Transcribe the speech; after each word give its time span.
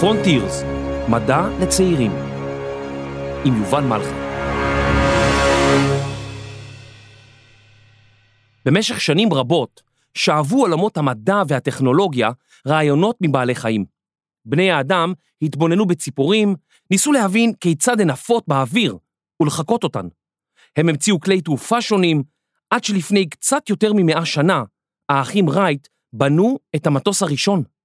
פרונטירס, 0.00 0.62
מדע 1.08 1.48
לצעירים, 1.60 2.12
עם 3.44 3.56
יובל 3.56 3.80
מלכה. 3.80 4.16
במשך 8.64 9.00
שנים 9.00 9.32
רבות 9.32 9.82
שאבו 10.14 10.60
עולמות 10.60 10.96
המדע 10.96 11.42
והטכנולוגיה 11.48 12.30
רעיונות 12.66 13.16
מבעלי 13.20 13.54
חיים. 13.54 13.84
בני 14.44 14.70
האדם 14.70 15.12
התבוננו 15.42 15.86
בציפורים, 15.86 16.54
ניסו 16.90 17.12
להבין 17.12 17.52
כיצד 17.60 18.00
הן 18.00 18.10
עפות 18.10 18.44
באוויר 18.48 18.96
ולחקות 19.42 19.84
אותן. 19.84 20.08
הם 20.76 20.88
המציאו 20.88 21.20
כלי 21.20 21.40
תעופה 21.40 21.80
שונים, 21.80 22.22
עד 22.70 22.84
שלפני 22.84 23.28
קצת 23.28 23.70
יותר 23.70 23.92
ממאה 23.92 24.24
שנה, 24.24 24.62
האחים 25.08 25.50
רייט 25.50 25.88
בנו 26.12 26.58
את 26.76 26.86
המטוס 26.86 27.22
הראשון. 27.22 27.75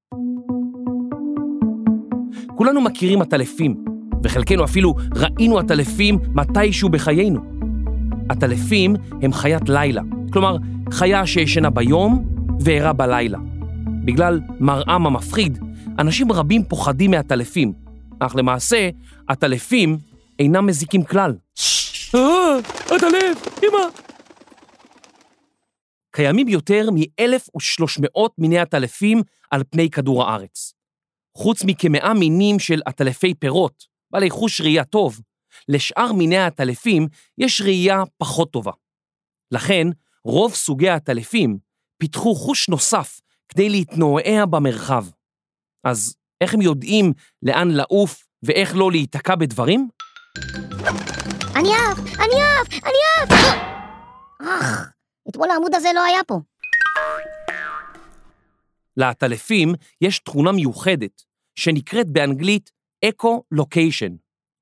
כולנו 2.61 2.81
מכירים 2.81 3.21
עטלפים, 3.21 3.85
וחלקנו 4.23 4.63
אפילו 4.63 4.95
ראינו 5.15 5.59
עטלפים 5.59 6.19
מתישהו 6.35 6.89
בחיינו. 6.89 7.39
עטלפים 8.29 8.95
הם 9.21 9.33
חיית 9.33 9.69
לילה, 9.69 10.01
כלומר, 10.33 10.57
חיה 10.91 11.27
שישנה 11.27 11.69
ביום 11.69 12.25
וערה 12.59 12.93
בלילה. 12.93 13.37
בגלל 14.05 14.39
מראם 14.59 15.07
המפחיד, 15.07 15.59
אנשים 15.99 16.31
רבים 16.31 16.63
פוחדים 16.63 17.11
מעטלפים, 17.11 17.73
אך 18.19 18.35
למעשה, 18.35 18.89
עטלפים 19.27 19.97
אינם 20.39 20.65
מזיקים 20.65 21.03
כלל. 21.03 21.35
אה, 22.15 22.57
עטלף, 22.85 23.63
אמא! 23.63 23.87
קיימים 26.11 26.47
יותר 26.47 26.89
מ-1,300 26.91 28.19
מיני 28.37 28.59
עטלפים 28.59 29.21
על 29.51 29.63
פני 29.69 29.89
כדור 29.89 30.23
הארץ. 30.23 30.80
חוץ 31.37 31.63
מכמאה 31.63 32.13
מינים 32.13 32.59
של 32.59 32.81
עטלפי 32.85 33.33
פירות, 33.33 33.83
בעלי 34.11 34.29
חוש 34.29 34.61
ראייה 34.61 34.85
טוב, 34.85 35.19
לשאר 35.67 36.13
מיני 36.13 36.37
העטלפים 36.37 37.07
יש 37.37 37.61
ראייה 37.61 38.03
פחות 38.17 38.51
טובה. 38.51 38.71
לכן, 39.51 39.87
רוב 40.25 40.53
סוגי 40.53 40.89
העטלפים 40.89 41.57
פיתחו 41.97 42.35
חוש 42.35 42.69
נוסף 42.69 43.19
כדי 43.49 43.69
להתנועע 43.69 44.45
במרחב. 44.49 45.05
אז 45.83 46.15
איך 46.41 46.53
הם 46.53 46.61
יודעים 46.61 47.13
לאן 47.43 47.71
לעוף 47.71 48.25
ואיך 48.43 48.75
לא 48.75 48.91
להיתקע 48.91 49.35
בדברים? 49.35 49.89
אני 51.55 51.69
עף, 51.75 51.99
אני 51.99 52.35
עף, 52.41 52.83
אני 52.83 52.99
עף! 53.17 53.55
אך, 54.41 54.91
אתמול 55.29 55.49
העמוד 55.49 55.75
הזה 55.75 55.89
לא 55.95 56.03
היה 56.03 56.23
פה. 56.27 56.39
לעטלפים 59.01 59.73
יש 60.01 60.19
תכונה 60.19 60.51
מיוחדת 60.51 61.21
שנקראת 61.55 62.07
באנגלית 62.07 62.71
אקו-לוקיישן, 63.05 64.15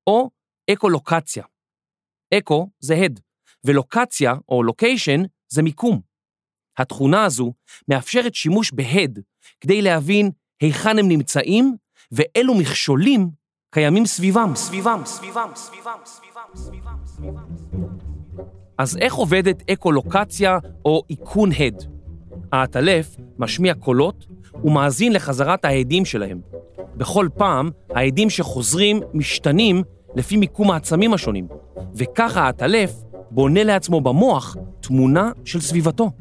או 0.07 0.29
אקו-לוקציה. 0.73 1.43
אקו 2.33 2.69
זה 2.79 2.95
הד, 2.95 3.19
ולוקציה 3.63 4.33
או 4.49 4.63
לוקיישן 4.63 5.21
זה 5.47 5.61
מיקום. 5.61 6.01
התכונה 6.77 7.25
הזו 7.25 7.53
מאפשרת 7.87 8.35
שימוש 8.35 8.71
בהד 8.73 9.19
כדי 9.61 9.81
להבין 9.81 10.31
היכן 10.61 10.99
הם 10.99 11.07
נמצאים 11.07 11.75
ואילו 12.11 12.55
מכשולים 12.55 13.29
קיימים 13.71 14.05
סביבם, 14.05 14.51
סביבם, 14.55 15.01
סביבם, 15.05 15.51
סביבם, 15.55 15.99
סביבם, 16.05 16.55
סביבם, 16.55 17.05
סביבם. 17.05 17.69
אז 18.77 18.97
איך 18.97 19.13
עובדת 19.13 19.69
אקו-לוקציה 19.69 20.57
או 20.85 21.03
איכון 21.09 21.49
הד? 21.51 21.98
העטלף 22.51 23.15
משמיע 23.39 23.73
קולות 23.73 24.25
ומאזין 24.63 25.13
לחזרת 25.13 25.65
ההדים 25.65 26.05
שלהם. 26.05 26.39
בכל 26.97 27.27
פעם 27.37 27.69
ההדים 27.95 28.29
שחוזרים 28.29 29.01
משתנים 29.13 29.83
לפי 30.15 30.37
מיקום 30.37 30.71
העצמים 30.71 31.13
השונים, 31.13 31.47
וככה 31.95 32.41
העטלף 32.41 32.93
בונה 33.31 33.63
לעצמו 33.63 34.01
במוח 34.01 34.55
תמונה 34.79 35.31
של 35.45 35.61
סביבתו. 35.61 36.11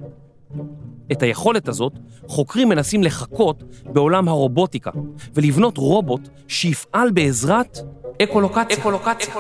את 1.12 1.22
היכולת 1.22 1.68
הזאת 1.68 1.92
חוקרים 2.26 2.68
מנסים 2.68 3.02
לחקות 3.02 3.62
בעולם 3.84 4.28
הרובוטיקה 4.28 4.90
ולבנות 5.34 5.78
רובוט 5.78 6.28
שיפעל 6.48 7.10
בעזרת 7.10 7.78
אקולוקציה. 8.22 8.78
אקולוקציה. 8.78 9.34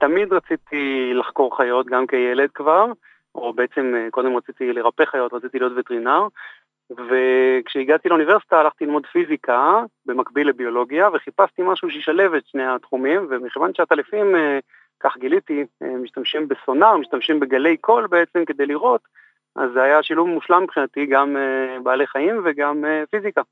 תמיד 0.00 0.32
רציתי 0.32 1.12
לחקור 1.14 1.56
חיות 1.56 1.86
גם 1.86 2.06
כילד 2.06 2.50
כבר, 2.54 2.86
או 3.34 3.52
בעצם 3.52 3.94
קודם 4.10 4.36
רציתי 4.36 4.72
לרפא 4.72 5.04
חיות, 5.04 5.32
רציתי 5.32 5.58
להיות 5.58 5.72
וטרינר, 5.76 6.26
וכשהגעתי 6.90 8.08
לאוניברסיטה 8.08 8.60
הלכתי 8.60 8.84
ללמוד 8.84 9.06
פיזיקה 9.06 9.82
במקביל 10.06 10.48
לביולוגיה 10.48 11.08
וחיפשתי 11.14 11.62
משהו 11.64 11.90
שישלב 11.90 12.34
את 12.34 12.46
שני 12.46 12.66
התחומים 12.66 13.26
ומכיוון 13.30 13.74
שהטלפים, 13.74 14.26
כך 15.00 15.16
גיליתי, 15.18 15.64
משתמשים 16.02 16.48
בסונאר, 16.48 16.96
משתמשים 16.96 17.40
בגלי 17.40 17.76
קול 17.76 18.06
בעצם 18.06 18.44
כדי 18.44 18.66
לראות, 18.66 19.00
אז 19.56 19.70
זה 19.74 19.82
היה 19.82 20.02
שילוב 20.02 20.28
מושלם 20.28 20.62
מבחינתי 20.62 21.06
גם 21.06 21.36
בעלי 21.82 22.06
חיים 22.06 22.42
וגם 22.44 22.84
פיזיקה. 23.10 23.42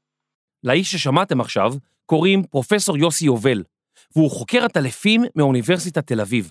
לאיש 0.64 0.92
ששמעתם 0.92 1.40
עכשיו 1.40 1.70
קוראים 2.06 2.42
פרופסור 2.42 2.98
יוסי 2.98 3.26
יובל, 3.26 3.62
והוא 4.16 4.30
חוקר 4.30 4.64
עטלפים 4.64 5.22
מאוניברסיטת 5.36 6.06
תל 6.06 6.20
אביב. 6.20 6.50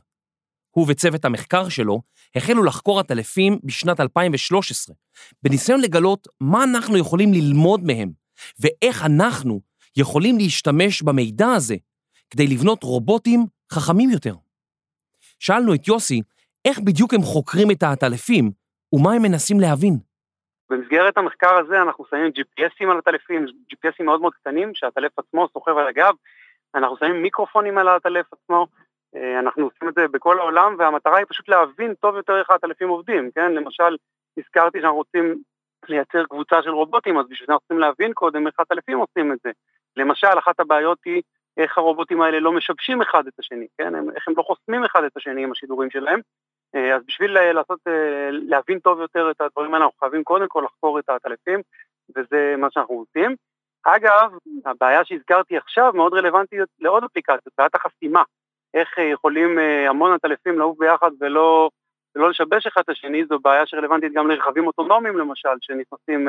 הוא 0.76 0.86
וצוות 0.90 1.26
המחקר 1.26 1.70
שלו 1.70 2.02
החלו 2.36 2.64
לחקור 2.64 3.00
עטלפים 3.00 3.60
בשנת 3.64 4.00
2013, 4.00 4.96
בניסיון 5.44 5.82
לגלות 5.82 6.28
מה 6.42 6.64
אנחנו 6.64 6.98
יכולים 6.98 7.34
ללמוד 7.34 7.84
מהם, 7.84 8.10
ואיך 8.60 9.06
אנחנו 9.06 9.62
יכולים 9.98 10.38
להשתמש 10.38 11.02
במידע 11.02 11.48
הזה 11.48 11.76
כדי 12.30 12.48
לבנות 12.48 12.84
רובוטים 12.84 13.40
חכמים 13.72 14.10
יותר. 14.10 14.36
שאלנו 15.40 15.74
את 15.74 15.88
יוסי 15.88 16.22
איך 16.66 16.80
בדיוק 16.80 17.14
הם 17.14 17.22
חוקרים 17.22 17.72
את 17.72 17.84
העטלפים 17.84 18.52
ומה 18.94 19.14
הם 19.14 19.22
מנסים 19.22 19.60
להבין. 19.60 19.94
במסגרת 20.70 21.18
המחקר 21.18 21.54
הזה 21.60 21.82
אנחנו 21.82 22.06
שמים 22.10 22.32
GPSים 22.38 22.92
על 22.92 22.98
עטלפים, 22.98 23.46
GPSים 23.46 24.04
מאוד 24.04 24.22
מאוד 24.22 24.34
קטנים 24.34 24.72
שהעטלף 24.74 25.20
עצמו 25.20 25.48
סוחב 25.54 25.78
על 25.78 25.88
הגב, 25.88 26.14
אנחנו 26.76 26.98
שמים 26.98 27.22
מיקרופונים 27.22 27.78
על 27.78 27.88
העטלף 27.88 28.26
עצמו, 28.34 28.68
אנחנו 29.40 29.64
עושים 29.64 29.90
את 29.90 29.94
זה 29.94 30.08
בכל 30.08 30.40
העולם 30.40 30.76
והמטרה 30.80 31.18
היא 31.18 31.26
פשוט 31.30 31.50
להבין 31.50 31.94
טוב 31.94 32.16
יותר 32.16 32.40
איך 32.40 32.50
העטלפים 32.50 32.90
עובדים, 32.90 33.32
כן? 33.36 33.52
למשל, 33.52 33.98
הזכרתי 34.38 34.82
שאנחנו 34.82 34.98
רוצים 34.98 35.42
לייצר 35.90 36.26
קבוצה 36.26 36.62
של 36.64 36.70
רובוטים, 36.70 37.18
אז 37.18 37.26
בשביל 37.30 37.48
זה 37.48 37.54
אנחנו 37.54 37.68
צריכים 37.68 37.80
להבין 37.80 38.14
קודם 38.14 38.48
איך 38.48 38.60
העטלפים 38.60 38.98
עושים 38.98 39.32
את 39.32 39.38
זה. 39.44 39.52
למשל, 39.98 40.40
אחת 40.40 40.60
הבעיות 40.60 40.98
היא 41.06 41.22
איך 41.58 41.78
הרובוטים 41.78 42.22
האלה 42.22 42.40
לא 42.40 42.52
משבשים 42.52 43.02
אחד 43.02 43.28
את 43.28 43.34
השני, 43.40 43.68
כן? 43.78 43.96
איך 44.16 44.28
הם 44.28 44.34
לא 44.38 44.44
חוסמים 44.44 44.84
אחד 44.84 45.04
את 45.04 45.18
השני 45.18 45.44
עם 45.44 45.52
השידורים 45.52 45.90
שלהם. 45.90 46.20
אז 46.74 47.02
בשביל 47.08 47.52
לעשות, 47.52 47.80
להבין 48.32 48.80
טוב 48.80 49.00
יותר 49.00 49.32
את 49.32 49.42
הדברים 49.42 49.74
האלה, 49.74 49.86
אנחנו 49.86 50.00
חייבים 50.00 50.24
קודם 50.24 50.48
כל 50.48 50.64
לחקור 50.66 51.00
את 51.00 51.10
העטלפים, 51.10 51.62
וזה 52.16 52.56
מה 52.58 52.68
שאנחנו 52.72 52.96
עושים. 52.96 53.36
אגב, 53.84 54.32
הבעיה 54.66 55.06
שהזכרתי 55.06 55.58
עכשיו 55.58 55.92
מאוד 55.96 56.14
רלוונטית 56.14 56.60
לעוד 56.80 57.04
אפליקציות, 57.04 57.54
בעיית 57.58 57.76
החסימה. 57.76 58.24
איך 58.74 58.90
יכולים 58.98 59.60
המון 59.90 60.14
עטלפים 60.14 60.60
לעוף 60.60 60.78
ביחד 60.80 61.12
ולא, 61.20 61.70
ולא 62.16 62.30
לשבש 62.30 62.68
אחד 62.68 62.82
את 62.82 62.90
השני, 62.90 63.26
זו 63.26 63.40
בעיה 63.40 63.66
שרלוונטית 63.66 64.14
גם 64.14 64.28
לרכבים 64.28 64.68
אוטונומיים 64.68 65.18
למשל, 65.18 65.50
שנכנסים 65.62 66.28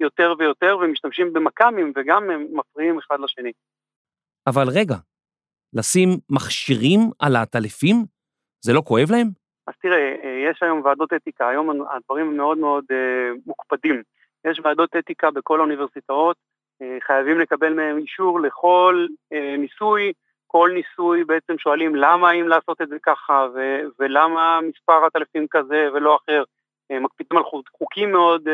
יותר 0.00 0.34
ויותר 0.38 0.78
ומשתמשים 0.80 1.32
במכ"מים 1.32 1.92
וגם 1.96 2.30
הם 2.30 2.46
מפריעים 2.52 2.98
אחד 2.98 3.20
לשני. 3.20 3.52
אבל 4.46 4.64
רגע, 4.74 4.94
לשים 5.72 6.08
מכשירים 6.30 7.00
על 7.18 7.36
העטלפים? 7.36 7.96
זה 8.64 8.72
לא 8.72 8.80
כואב 8.80 9.10
להם? 9.10 9.26
אז 9.66 9.74
תראה, 9.82 10.14
יש 10.50 10.62
היום 10.62 10.82
ועדות 10.84 11.12
אתיקה, 11.12 11.48
היום 11.48 11.86
הדברים 11.90 12.36
מאוד 12.36 12.58
מאוד 12.58 12.84
מוקפדים. 13.46 14.02
יש 14.44 14.60
ועדות 14.64 14.96
אתיקה 14.98 15.30
בכל 15.30 15.58
האוניברסיטאות, 15.58 16.36
חייבים 17.02 17.40
לקבל 17.40 17.74
מהם 17.74 17.98
אישור 17.98 18.40
לכל 18.40 19.06
ניסוי, 19.58 20.12
כל 20.46 20.70
ניסוי 20.74 21.24
בעצם 21.24 21.58
שואלים 21.58 21.96
למה 21.96 22.32
אם 22.32 22.48
לעשות 22.48 22.82
את 22.82 22.88
זה 22.88 22.96
ככה, 23.02 23.46
ו- 23.54 23.80
ולמה 23.98 24.60
מספר 24.62 25.04
עטלפים 25.04 25.46
כזה 25.50 25.88
ולא 25.94 26.16
אחר. 26.16 26.44
מקפידים 27.00 27.38
על 27.38 27.44
חוקים 27.78 28.12
מאוד, 28.12 28.48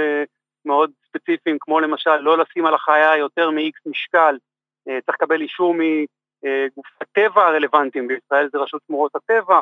מאוד 0.65 0.91
ספציפיים, 1.07 1.57
כמו 1.61 1.81
למשל 1.81 2.17
לא 2.17 2.39
לשים 2.39 2.67
על 2.67 2.75
החיה 2.75 3.17
יותר 3.17 3.51
מ-X 3.51 3.91
משקל, 3.91 4.37
צריך 4.85 5.17
לקבל 5.21 5.41
אישור 5.41 5.75
מגוף 5.75 6.87
הטבע 7.01 7.47
הרלוונטיים, 7.47 8.09
בישראל 8.09 8.49
זה 8.53 8.59
רשות 8.59 8.83
שמורות 8.87 9.17
הטבע, 9.17 9.61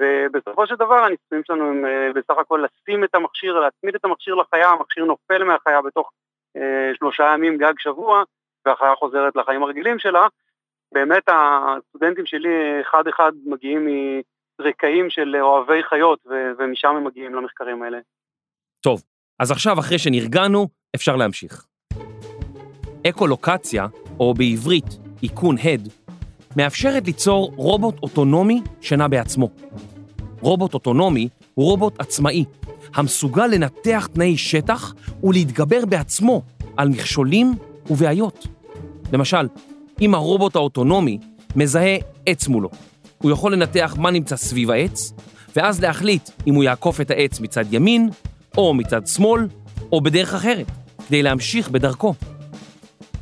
ובסופו 0.00 0.66
של 0.66 0.74
דבר 0.74 0.94
הניסויים 0.94 1.44
שלנו 1.44 1.68
הם 1.68 1.84
בסך 2.14 2.38
הכל 2.38 2.64
לשים 2.64 3.04
את 3.04 3.14
המכשיר, 3.14 3.60
להצמיד 3.60 3.94
את 3.94 4.04
המכשיר 4.04 4.34
לחיה, 4.34 4.68
המכשיר 4.68 5.04
נופל 5.04 5.44
מהחיה 5.44 5.82
בתוך 5.82 6.10
שלושה 6.98 7.24
ימים 7.34 7.58
גג 7.58 7.72
שבוע, 7.78 8.22
והחיה 8.66 8.94
חוזרת 8.94 9.36
לחיים 9.36 9.62
הרגילים 9.62 9.98
שלה. 9.98 10.26
באמת 10.94 11.22
הסטודנטים 11.28 12.26
שלי 12.26 12.80
אחד 12.80 13.08
אחד 13.08 13.32
מגיעים 13.46 13.88
מרקעים 14.60 15.10
של 15.10 15.36
אוהבי 15.40 15.82
חיות, 15.82 16.18
ו- 16.26 16.52
ומשם 16.58 16.88
הם 16.88 17.04
מגיעים 17.04 17.34
למחקרים 17.34 17.82
האלה. 17.82 17.98
טוב, 18.80 19.02
אז 19.40 19.50
עכשיו 19.50 19.78
אחרי 19.78 19.98
שנרגענו, 19.98 20.68
אפשר 20.96 21.16
להמשיך. 21.16 21.66
אקולוקציה, 23.08 23.86
או 24.20 24.34
בעברית 24.34 24.84
איכון 25.22 25.56
הד, 25.64 25.88
מאפשרת 26.56 27.02
ליצור 27.06 27.52
רובוט 27.56 27.94
אוטונומי 28.02 28.60
שנע 28.80 29.08
בעצמו. 29.08 29.48
רובוט 30.40 30.74
אוטונומי 30.74 31.28
הוא 31.54 31.70
רובוט 31.70 32.00
עצמאי, 32.00 32.44
המסוגל 32.94 33.46
לנתח 33.46 34.08
תנאי 34.12 34.36
שטח 34.36 34.94
ולהתגבר 35.22 35.84
בעצמו 35.88 36.42
על 36.76 36.88
מכשולים 36.88 37.54
ובעיות. 37.90 38.46
למשל, 39.12 39.48
אם 40.00 40.14
הרובוט 40.14 40.56
האוטונומי 40.56 41.18
מזהה 41.56 41.96
עץ 42.26 42.48
מולו, 42.48 42.70
הוא 43.18 43.30
יכול 43.30 43.52
לנתח 43.52 43.96
מה 43.98 44.10
נמצא 44.10 44.36
סביב 44.36 44.70
העץ, 44.70 45.12
ואז 45.56 45.80
להחליט 45.80 46.30
אם 46.46 46.54
הוא 46.54 46.64
יעקוף 46.64 47.00
את 47.00 47.10
העץ 47.10 47.40
מצד 47.40 47.64
ימין, 47.72 48.10
או 48.56 48.74
מצד 48.74 49.06
שמאל, 49.06 49.48
או 49.92 50.00
בדרך 50.00 50.34
אחרת, 50.34 50.66
כדי 51.08 51.22
להמשיך 51.22 51.70
בדרכו. 51.70 52.14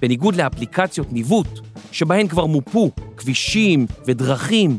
בניגוד 0.03 0.37
לאפליקציות 0.37 1.13
ניווט, 1.13 1.61
שבהן 1.93 2.29
כבר 2.29 2.47
מופו 2.47 2.91
כבישים 3.17 3.87
ודרכים, 4.07 4.79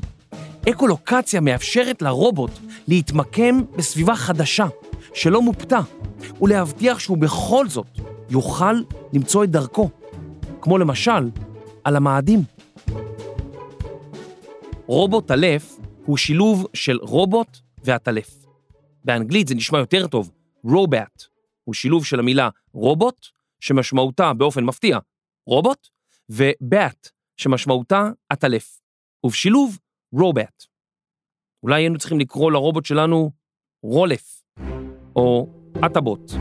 אקולוקציה 0.70 1.42
מאפשרת 1.42 2.02
לרובוט 2.02 2.52
להתמקם 2.88 3.62
בסביבה 3.78 4.16
חדשה, 4.16 4.66
שלא 5.14 5.42
מופתה, 5.42 5.80
ולהבטיח 6.42 7.00
שהוא 7.00 7.18
בכל 7.18 7.70
זאת 7.70 7.88
יוכל 8.30 8.74
למצוא 9.14 9.44
את 9.44 9.50
דרכו, 9.50 9.90
כמו 10.62 10.78
למשל 10.78 11.30
על 11.84 11.96
המאדים. 11.96 12.40
רובוט 14.86 15.28
טלף 15.28 15.80
הוא 16.06 16.18
שילוב 16.18 16.68
של 16.74 16.98
רובוט 17.02 17.58
ועטלף. 17.84 18.46
באנגלית 19.06 19.48
זה 19.48 19.56
נשמע 19.56 19.80
יותר 19.80 20.08
טוב, 20.08 20.32
רובט 20.64 21.24
הוא 21.64 21.74
שילוב 21.74 22.06
של 22.06 22.20
המילה 22.20 22.50
רובוט, 22.74 23.26
שמשמעותה 23.60 24.34
באופן 24.34 24.64
מפתיע 24.64 25.00
רובוט, 25.46 25.88
ובט, 26.30 27.10
שמשמעותה 27.38 28.10
עטלף, 28.30 28.80
ובשילוב 29.24 29.78
רובט. 30.14 30.66
אולי 31.64 31.82
היינו 31.82 31.98
צריכים 31.98 32.20
לקרוא 32.20 32.52
לרובוט 32.52 32.86
שלנו 32.86 33.32
רולף, 33.84 34.44
או 35.16 35.48
עטבוט, 35.82 36.32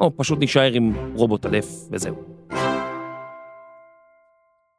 או 0.00 0.16
פשוט 0.16 0.38
נישאר 0.38 0.72
עם 0.72 1.14
רובוט 1.14 1.46
אלף 1.46 1.66
וזהו. 1.90 2.16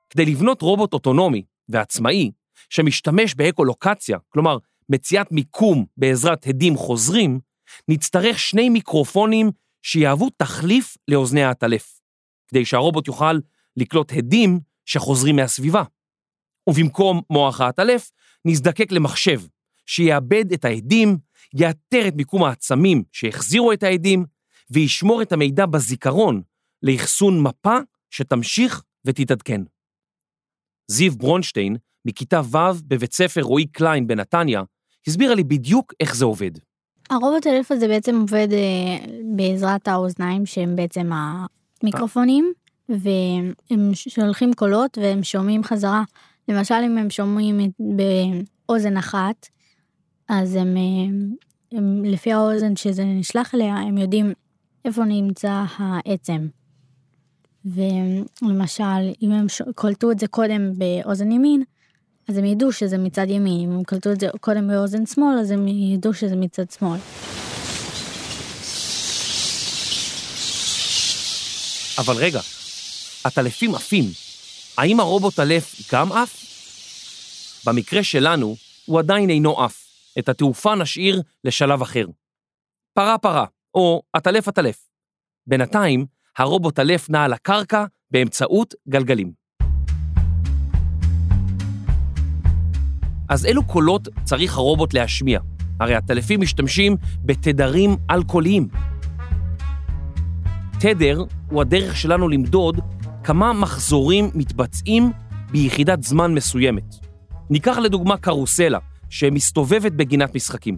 כדי 0.10 0.26
לבנות 0.26 0.62
רובוט 0.62 0.94
אוטונומי 0.94 1.44
ועצמאי 1.70 2.32
שמשתמש 2.70 3.36
באקולוקציה, 3.36 4.18
כלומר 4.30 4.58
מציאת 4.90 5.32
מיקום 5.32 5.86
בעזרת 5.98 6.48
הדים 6.48 6.76
חוזרים, 6.76 7.40
נצטרך 7.88 8.40
שני 8.40 8.70
מיקרופונים 8.70 9.52
שיהוו 9.82 10.30
תחליף 10.38 10.98
לאוזני 11.08 11.44
העטלף, 11.44 12.00
כדי 12.48 12.66
שהרובוט 12.66 13.08
יוכל 13.08 13.40
לקלוט 13.78 14.12
הדים 14.16 14.60
שחוזרים 14.86 15.36
מהסביבה. 15.36 15.84
ובמקום 16.70 17.22
מוח 17.30 17.62
העטלף, 17.62 18.12
נזדקק 18.46 18.92
למחשב, 18.92 19.42
שיאבד 19.86 20.54
את 20.54 20.66
העדים, 20.66 21.18
יאתר 21.54 22.08
את 22.08 22.14
מיקום 22.16 22.44
העצמים 22.44 23.04
שהחזירו 23.12 23.74
את 23.74 23.84
העדים, 23.84 24.26
וישמור 24.70 25.22
את 25.22 25.32
המידע 25.32 25.66
בזיכרון 25.66 26.42
לאחסון 26.84 27.44
מפה 27.44 27.78
שתמשיך 28.10 28.84
ותתעדכן. 29.06 29.62
זיו 30.88 31.16
ברונשטיין, 31.16 31.76
מכיתה 32.06 32.42
ו' 32.52 32.58
בבית 32.88 33.14
ספר 33.14 33.42
רועי 33.42 33.66
קליין 33.66 34.08
בנתניה, 34.08 34.64
הסבירה 35.08 35.36
לי 35.36 35.44
בדיוק 35.44 35.94
איך 36.00 36.16
זה 36.16 36.26
עובד. 36.26 36.52
הרובוט 37.10 37.48
אלף 37.48 37.72
הזה 37.72 37.88
בעצם 37.88 38.20
עובד 38.20 38.48
אה, 38.52 39.06
בעזרת 39.36 39.88
האוזניים 39.88 40.46
שהם 40.46 40.76
בעצם 40.76 41.10
המיקרופונים, 41.84 42.54
והם 42.90 43.92
שולחים 43.94 44.54
קולות 44.54 44.98
והם 44.98 45.24
שומעים 45.24 45.64
חזרה. 45.64 46.04
למשל 46.48 46.76
אם 46.86 46.98
הם 46.98 47.10
שומעים 47.10 47.60
באוזן 47.80 48.98
אחת, 48.98 49.48
אז 50.30 50.56
הם, 50.56 50.76
הם, 50.78 51.36
הם 51.72 52.06
לפי 52.06 52.34
האוזן 52.34 52.76
שזה 52.76 53.04
נשלח 53.04 53.56
אליה, 53.56 53.76
הם 53.76 53.98
יודעים 53.98 54.34
איפה 54.86 55.06
נמצא 55.06 55.64
העצם. 55.78 56.48
ולמשל, 57.66 58.84
אם 59.22 59.32
הם 59.32 59.46
קולטו 59.76 60.12
את 60.12 60.20
זה 60.20 60.28
קודם 60.28 60.72
באוזן 60.78 61.32
ימין, 61.32 61.64
אז 62.30 62.38
הם 62.38 62.46
ידעו 62.46 62.72
שזה 62.72 62.98
מצד 62.98 63.30
ימין, 63.30 63.60
אם 63.60 63.72
הם 63.72 63.84
קלטו 63.84 64.12
את 64.12 64.20
זה 64.20 64.28
קודם 64.42 64.68
באוזן 64.68 65.06
שמאל, 65.06 65.38
אז 65.40 65.52
הם 65.52 65.68
ידעו 65.68 66.14
שזה 66.14 66.36
מצד 66.36 66.72
שמאל. 66.72 67.00
אבל 71.98 72.16
רגע, 72.16 72.42
הטלפים 73.26 73.76
עפים. 73.76 74.25
האם 74.78 75.00
הרובוט 75.00 75.40
אלף 75.40 75.94
גם 75.94 76.12
עף? 76.12 76.46
במקרה 77.66 78.04
שלנו, 78.04 78.56
הוא 78.86 79.00
עדיין 79.00 79.30
אינו 79.30 79.64
עף. 79.64 79.86
את 80.20 80.30
התעופה 80.30 80.76
נשאיר 80.76 81.22
לשלב 81.44 81.82
אחר. 81.82 82.06
פרה 82.94 83.18
פרה, 83.18 83.46
או 83.74 84.02
עטלף 84.14 84.48
עטלף. 84.48 84.88
בינתיים, 85.48 86.06
הרובוט 86.38 86.80
אלף 86.80 87.10
נע 87.10 87.24
על 87.24 87.34
הקרקע 87.34 87.86
באמצעות 88.12 88.74
גלגלים. 88.90 89.32
אז 93.30 93.46
אילו 93.46 93.68
קולות 93.68 94.08
צריך 94.24 94.58
הרובוט 94.58 94.94
להשמיע? 94.94 95.40
הרי 95.80 95.96
הטלפים 95.96 96.42
משתמשים 96.42 96.98
בתדרים 97.26 97.98
אלכוהוליים. 98.12 98.68
תדר 100.80 101.24
הוא 101.50 101.62
הדרך 101.62 101.98
שלנו 101.98 102.30
למדוד 102.30 102.80
כמה 103.26 103.54
מחזורים 103.54 104.30
מתבצעים 104.36 105.12
ביחידת 105.52 106.04
זמן 106.04 106.34
מסוימת. 106.34 106.84
ניקח 107.50 107.78
לדוגמה 107.78 108.18
קרוסלה, 108.18 108.80
שמסתובבת 109.10 109.92
בגינת 109.92 110.36
משחקים. 110.36 110.78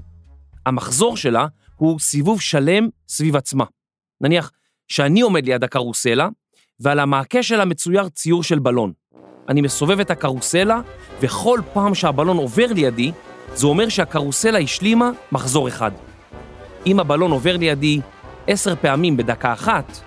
המחזור 0.66 1.18
שלה 1.18 1.48
הוא 1.76 2.00
סיבוב 2.00 2.42
שלם 2.42 2.88
סביב 3.08 3.36
עצמה. 3.36 3.66
נניח 4.22 4.52
שאני 4.88 5.22
עומד 5.22 5.46
ליד 5.46 5.64
הקרוסלה, 5.64 6.30
ועל 6.80 7.00
המעקה 7.00 7.44
שלה 7.44 7.66
מצויר 7.66 8.10
ציור 8.10 8.44
של 8.44 8.60
בלון. 8.60 8.92
אני 9.50 9.62
מסובב 9.62 10.00
את 10.00 10.12
הקרוסלה, 10.12 10.82
וכל 11.22 11.60
פעם 11.74 11.96
שהבלון 11.96 12.38
עובר 12.38 12.68
לידי, 12.76 13.12
זה 13.56 13.68
אומר 13.68 13.90
שהקרוסלה 13.90 14.60
השלימה 14.60 15.10
מחזור 15.32 15.68
אחד. 15.68 15.92
אם 16.86 17.00
הבלון 17.00 17.32
עובר 17.32 17.58
לידי 17.58 18.02
עשר 18.48 18.76
פעמים 18.76 19.18
בדקה 19.18 19.54
אחת, 19.54 20.00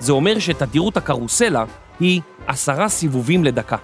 זה 0.00 0.12
אומר 0.12 0.38
שתדירות 0.38 0.96
הקרוסלה 0.96 1.64
היא 2.00 2.20
עשרה 2.46 2.88
סיבובים 2.88 3.44
לדקה. 3.44 3.76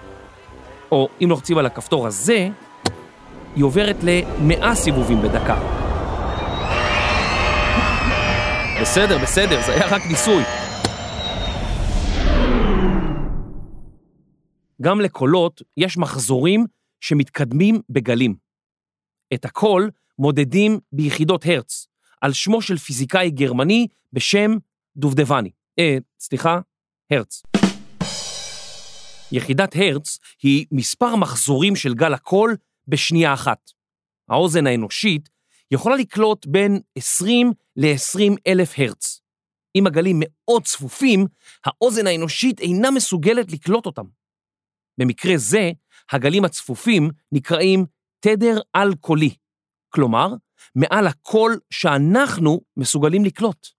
או 0.91 1.09
אם 1.23 1.29
לוחצים 1.29 1.57
על 1.57 1.65
הכפתור 1.65 2.07
הזה, 2.07 2.49
היא 3.55 3.63
עוברת 3.63 3.95
למאה 4.03 4.75
סיבובים 4.75 5.21
בדקה. 5.21 5.59
בסדר, 8.81 9.17
בסדר, 9.17 9.61
זה 9.65 9.73
היה 9.73 9.87
רק 9.87 10.01
ניסוי. 10.05 10.43
גם 14.81 15.01
לקולות 15.01 15.61
יש 15.77 15.97
מחזורים 15.97 16.65
שמתקדמים 17.01 17.81
בגלים. 17.89 18.35
את 19.33 19.45
הקול 19.45 19.91
מודדים 20.19 20.79
ביחידות 20.91 21.45
הרץ, 21.45 21.87
על 22.21 22.33
שמו 22.33 22.61
של 22.61 22.77
פיזיקאי 22.77 23.29
גרמני 23.29 23.87
בשם 24.13 24.51
דובדבני. 24.97 25.49
אה, 25.79 25.97
סליחה, 26.19 26.59
הרץ. 27.11 27.43
יחידת 29.31 29.75
הרץ 29.75 30.19
היא 30.43 30.65
מספר 30.71 31.15
מחזורים 31.15 31.75
של 31.75 31.93
גל 31.93 32.13
הקול 32.13 32.55
בשנייה 32.87 33.33
אחת. 33.33 33.71
האוזן 34.29 34.67
האנושית 34.67 35.29
יכולה 35.71 35.95
לקלוט 35.95 36.45
בין 36.45 36.79
20 36.97 37.53
ל-20 37.75 38.35
אלף 38.47 38.73
הרץ. 38.77 39.21
אם 39.75 39.87
הגלים 39.87 40.17
מאוד 40.19 40.63
צפופים, 40.63 41.25
האוזן 41.65 42.07
האנושית 42.07 42.59
אינה 42.59 42.91
מסוגלת 42.91 43.51
לקלוט 43.51 43.85
אותם. 43.85 44.05
במקרה 44.97 45.37
זה, 45.37 45.71
הגלים 46.11 46.45
הצפופים 46.45 47.09
נקראים 47.31 47.85
תדר 48.19 48.59
על-קולי, 48.73 49.35
כלומר, 49.89 50.27
מעל 50.75 51.07
הקול 51.07 51.59
שאנחנו 51.69 52.61
מסוגלים 52.77 53.25
לקלוט. 53.25 53.74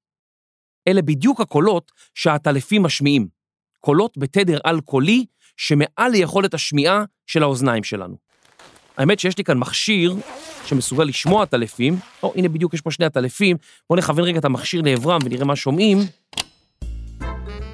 אלה 0.89 1.03
בדיוק 1.03 1.41
הקולות 1.41 1.93
שהטלפים 2.15 2.83
משמיעים, 2.83 3.29
קולות 3.81 4.19
בתדר 4.19 4.59
על-קולי 4.65 5.25
שמעל 5.57 6.13
ליכולת 6.13 6.55
השמיעה 6.55 7.05
של 7.27 7.43
האוזניים 7.43 7.85
שלנו. 7.85 8.17
האמת 8.99 9.21
שיש 9.21 9.39
לי 9.39 9.45
כאן 9.45 9.59
מכשיר 9.59 10.15
שמסוגל 10.67 11.05
לשמוע 11.05 11.43
עטלפים, 11.43 11.97
או 12.23 12.33
הנה 12.37 12.49
בדיוק 12.49 12.75
יש 12.75 12.81
פה 12.81 12.91
שני 12.91 13.07
עטלפים, 13.07 13.57
בואו 13.89 13.99
נכוון 13.99 14.25
רגע 14.25 14.39
את 14.39 14.45
המכשיר 14.45 14.83
לעברם 14.83 15.21
ונראה 15.25 15.45
מה 15.45 15.57
שומעים. 15.57 15.99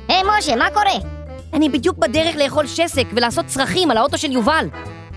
היי 0.08 0.22
משה, 0.38 0.56
מה 0.56 0.70
קורה? 0.70 1.10
אני 1.52 1.68
בדיוק 1.68 1.98
בדרך 1.98 2.36
לאכול 2.36 2.66
שסק 2.66 3.06
ולעשות 3.16 3.46
צרכים 3.46 3.90
על 3.90 3.96
האוטו 3.96 4.18
של 4.18 4.32
יובל. 4.32 4.66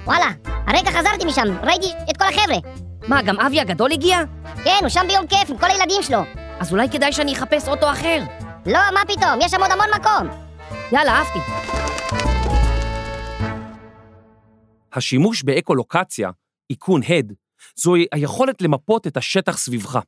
וואלה, 0.06 0.32
הרגע 0.46 0.92
חזרתי 0.92 1.26
משם, 1.26 1.58
ראיתי 1.64 1.88
את 2.10 2.18
כל 2.18 2.26
החבר'ה. 2.26 2.58
מה, 3.08 3.22
גם 3.22 3.40
אבי 3.40 3.60
הגדול 3.60 3.92
הגיע? 3.92 4.20
כן, 4.64 4.78
הוא 4.82 4.90
שם 4.90 5.06
ביום 5.08 5.28
כיף 5.28 5.50
עם 5.50 5.58
כל 5.58 5.66
הילדים 5.66 6.02
שלו. 6.02 6.45
אז 6.60 6.72
אולי 6.72 6.90
כדאי 6.90 7.14
שאני 7.14 7.34
אחפש 7.34 7.68
אוטו 7.68 7.92
אחר. 7.92 8.20
לא, 8.66 8.80
מה 8.94 9.02
פתאום, 9.08 9.40
יש 9.42 9.52
שם 9.52 9.62
עוד 9.62 9.72
המון 9.72 9.88
מקום. 10.00 10.46
יאללה, 10.92 11.12
אהבתי. 11.12 11.40
השימוש 14.94 15.44
באקולוקציה, 15.44 16.30
איכון 16.70 17.02
הד, 17.08 17.34
זוהי 17.76 18.06
היכולת 18.12 18.62
למפות 18.62 19.08
את 19.08 19.18
השטח 19.18 19.58
סביבך. 19.58 20.00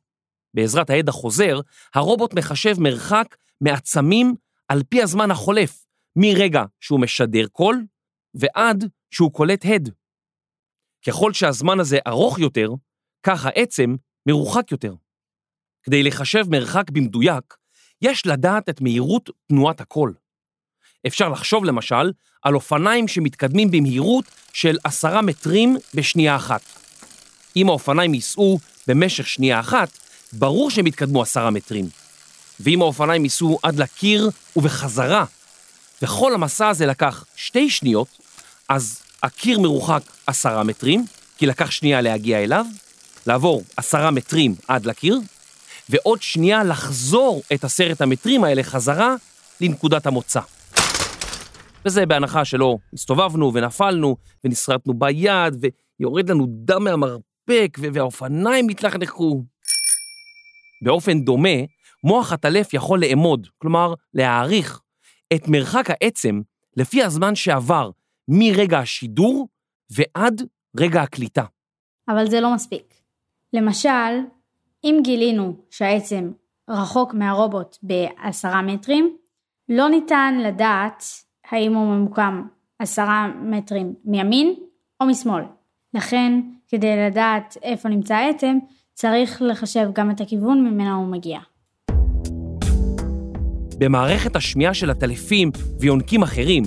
בעזרת 0.54 0.90
ההד 0.90 1.08
החוזר, 1.08 1.60
הרובוט 1.94 2.34
מחשב 2.34 2.74
מרחק 2.78 3.36
מעצמים 3.60 4.34
על 4.68 4.82
פי 4.88 5.02
הזמן 5.02 5.30
החולף, 5.30 5.86
מרגע 6.16 6.62
שהוא 6.80 7.00
משדר 7.00 7.46
קול 7.52 7.86
ועד 8.34 8.84
שהוא 9.10 9.32
קולט 9.32 9.64
הד. 9.64 9.94
ככל 11.06 11.32
שהזמן 11.32 11.80
הזה 11.80 11.98
ארוך 12.06 12.38
יותר, 12.38 12.70
כך 13.22 13.46
העצם 13.46 13.94
מרוחק 14.28 14.72
יותר. 14.72 14.94
כדי 15.88 16.02
לחשב 16.02 16.44
מרחק 16.48 16.90
במדויק, 16.90 17.54
יש 18.02 18.26
לדעת 18.26 18.68
את 18.68 18.80
מהירות 18.80 19.30
תנועת 19.48 19.80
הקול. 19.80 20.14
אפשר 21.06 21.28
לחשוב 21.28 21.64
למשל 21.64 22.12
על 22.42 22.54
אופניים 22.54 23.08
שמתקדמים 23.08 23.70
במהירות 23.70 24.24
של 24.52 24.78
עשרה 24.84 25.22
מטרים 25.22 25.76
בשנייה 25.94 26.36
אחת. 26.36 26.60
אם 27.56 27.68
האופניים 27.68 28.14
ייסעו 28.14 28.58
במשך 28.86 29.28
שנייה 29.28 29.60
אחת, 29.60 29.88
ברור 30.32 30.70
שהם 30.70 30.86
יתקדמו 30.86 31.22
עשרה 31.22 31.50
מטרים. 31.50 31.88
ואם 32.60 32.82
האופניים 32.82 33.24
ייסעו 33.24 33.58
עד 33.62 33.76
לקיר 33.76 34.30
ובחזרה, 34.56 35.24
וכל 36.02 36.34
המסע 36.34 36.68
הזה 36.68 36.86
לקח 36.86 37.24
שתי 37.36 37.70
שניות, 37.70 38.08
אז 38.68 39.00
הקיר 39.22 39.60
מרוחק 39.60 40.02
עשרה 40.26 40.62
מטרים, 40.64 41.06
כי 41.38 41.46
לקח 41.46 41.70
שנייה 41.70 42.00
להגיע 42.00 42.38
אליו, 42.38 42.66
לעבור 43.26 43.64
עשרה 43.76 44.10
מטרים 44.10 44.54
עד 44.68 44.86
לקיר, 44.86 45.20
ועוד 45.90 46.22
שנייה 46.22 46.64
לחזור 46.64 47.42
את 47.54 47.64
עשרת 47.64 48.00
המטרים 48.00 48.44
האלה 48.44 48.62
חזרה 48.62 49.14
לנקודת 49.60 50.06
המוצא. 50.06 50.40
וזה 51.86 52.06
בהנחה 52.06 52.44
שלא 52.44 52.78
הסתובבנו 52.92 53.54
ונפלנו 53.54 54.16
ונסרטנו 54.44 54.94
ביד 54.94 55.54
ויורד 56.00 56.30
לנו 56.30 56.46
דם 56.48 56.84
מהמרפק 56.84 57.78
והאופניים 57.92 58.68
התלכלכו. 58.68 59.44
באופן 60.84 61.20
דומה, 61.20 61.58
מוח 62.04 62.32
הטלף 62.32 62.74
יכול 62.74 63.00
לאמוד, 63.00 63.48
כלומר 63.58 63.94
להעריך, 64.14 64.80
את 65.34 65.48
מרחק 65.48 65.90
העצם 65.90 66.40
לפי 66.76 67.02
הזמן 67.02 67.34
שעבר 67.34 67.90
מרגע 68.28 68.78
השידור 68.78 69.48
ועד 69.90 70.42
רגע 70.80 71.02
הקליטה. 71.02 71.44
אבל 72.08 72.30
זה 72.30 72.40
לא 72.40 72.54
מספיק. 72.54 72.94
למשל, 73.52 74.18
אם 74.84 75.00
גילינו 75.02 75.52
שהעצם 75.70 76.30
רחוק 76.68 77.14
מהרובוט 77.14 77.76
בעשרה 77.82 78.62
מטרים, 78.62 79.16
לא 79.68 79.88
ניתן 79.88 80.34
לדעת 80.42 81.04
האם 81.50 81.74
הוא 81.74 81.94
ממוקם 81.94 82.42
עשרה 82.78 83.28
מטרים 83.42 83.94
מימין 84.04 84.54
או 85.00 85.06
משמאל. 85.06 85.44
לכן, 85.94 86.40
כדי 86.68 86.96
לדעת 86.96 87.56
איפה 87.62 87.88
נמצא 87.88 88.14
העצם, 88.14 88.58
צריך 88.94 89.42
לחשב 89.42 89.88
גם 89.92 90.10
את 90.10 90.20
הכיוון 90.20 90.64
ממנה 90.64 90.94
הוא 90.94 91.06
מגיע. 91.06 91.38
במערכת 93.78 94.36
השמיעה 94.36 94.74
של 94.74 94.90
הטלפים 94.90 95.50
ויונקים 95.80 96.22
אחרים, 96.22 96.62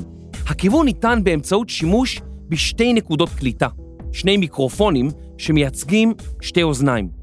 הכיוון 0.49 0.85
ניתן 0.85 1.19
באמצעות 1.23 1.69
שימוש 1.69 2.21
בשתי 2.49 2.93
נקודות 2.93 3.29
קליטה, 3.29 3.67
שני 4.11 4.37
מיקרופונים 4.37 5.07
שמייצגים 5.37 6.13
שתי 6.41 6.63
אוזניים. 6.63 7.20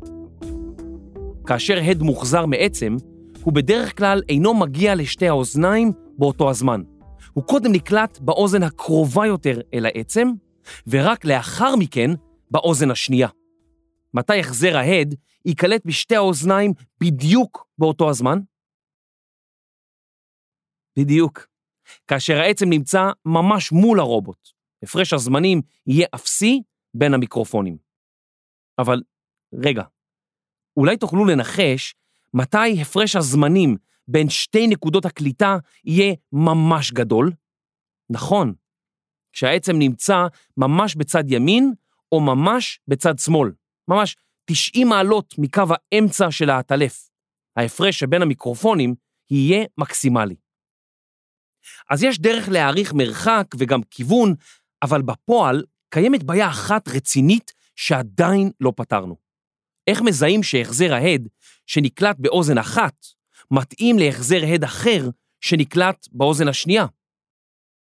כאשר 1.48 1.78
הד 1.90 2.02
מוחזר 2.02 2.46
מעצם, 2.46 2.96
הוא 3.44 3.54
בדרך 3.54 3.98
כלל 3.98 4.22
אינו 4.28 4.54
מגיע 4.54 4.94
לשתי 4.94 5.28
האוזניים 5.28 5.92
באותו 6.18 6.50
הזמן. 6.50 6.82
הוא 7.32 7.44
קודם 7.44 7.72
נקלט 7.72 8.18
באוזן 8.18 8.62
הקרובה 8.62 9.26
יותר 9.26 9.60
אל 9.74 9.86
העצם, 9.86 10.28
ורק 10.86 11.24
לאחר 11.24 11.76
מכן 11.76 12.10
באוזן 12.50 12.90
השנייה. 12.90 13.28
מתי 14.14 14.40
החזר 14.40 14.76
ההד 14.76 15.14
ייקלט 15.44 15.82
בשתי 15.84 16.16
האוזניים 16.16 16.72
בדיוק 17.00 17.66
באותו 17.78 18.10
הזמן? 18.10 18.38
בדיוק. 20.98 21.46
כאשר 22.06 22.36
העצם 22.36 22.68
נמצא 22.68 23.00
ממש 23.24 23.72
מול 23.72 24.00
הרובוט. 24.00 24.48
הפרש 24.82 25.12
הזמנים 25.12 25.62
יהיה 25.86 26.06
אפסי 26.14 26.62
בין 26.94 27.14
המיקרופונים. 27.14 27.78
אבל 28.78 29.02
רגע, 29.54 29.82
אולי 30.76 30.96
תוכלו 30.96 31.24
לנחש 31.24 31.94
מתי 32.34 32.80
הפרש 32.82 33.16
הזמנים 33.16 33.76
בין 34.08 34.30
שתי 34.30 34.66
נקודות 34.66 35.04
הקליטה 35.04 35.56
יהיה 35.84 36.14
ממש 36.32 36.92
גדול? 36.92 37.32
נכון, 38.10 38.54
כשהעצם 39.32 39.78
נמצא 39.78 40.26
ממש 40.56 40.96
בצד 40.96 41.24
ימין 41.26 41.72
או 42.12 42.20
ממש 42.20 42.80
בצד 42.88 43.18
שמאל, 43.18 43.52
ממש 43.88 44.16
90 44.44 44.88
מעלות 44.88 45.34
מקו 45.38 45.62
האמצע 45.70 46.30
של 46.30 46.50
העטלף. 46.50 47.08
ההפרש 47.56 47.98
שבין 47.98 48.22
המיקרופונים 48.22 48.94
יהיה 49.30 49.64
מקסימלי. 49.78 50.34
אז 51.90 52.02
יש 52.02 52.18
דרך 52.18 52.48
להעריך 52.48 52.92
מרחק 52.94 53.46
וגם 53.58 53.82
כיוון, 53.90 54.34
אבל 54.82 55.02
בפועל 55.02 55.64
קיימת 55.90 56.22
בעיה 56.22 56.48
אחת 56.48 56.88
רצינית 56.88 57.52
שעדיין 57.76 58.50
לא 58.60 58.72
פתרנו. 58.76 59.27
איך 59.88 60.02
מזהים 60.02 60.42
שהחזר 60.42 60.94
ההד 60.94 61.28
שנקלט 61.66 62.16
באוזן 62.18 62.58
אחת 62.58 63.06
מתאים 63.50 63.98
להחזר 63.98 64.40
הד 64.54 64.64
אחר 64.64 65.08
שנקלט 65.40 66.08
באוזן 66.12 66.48
השנייה? 66.48 66.86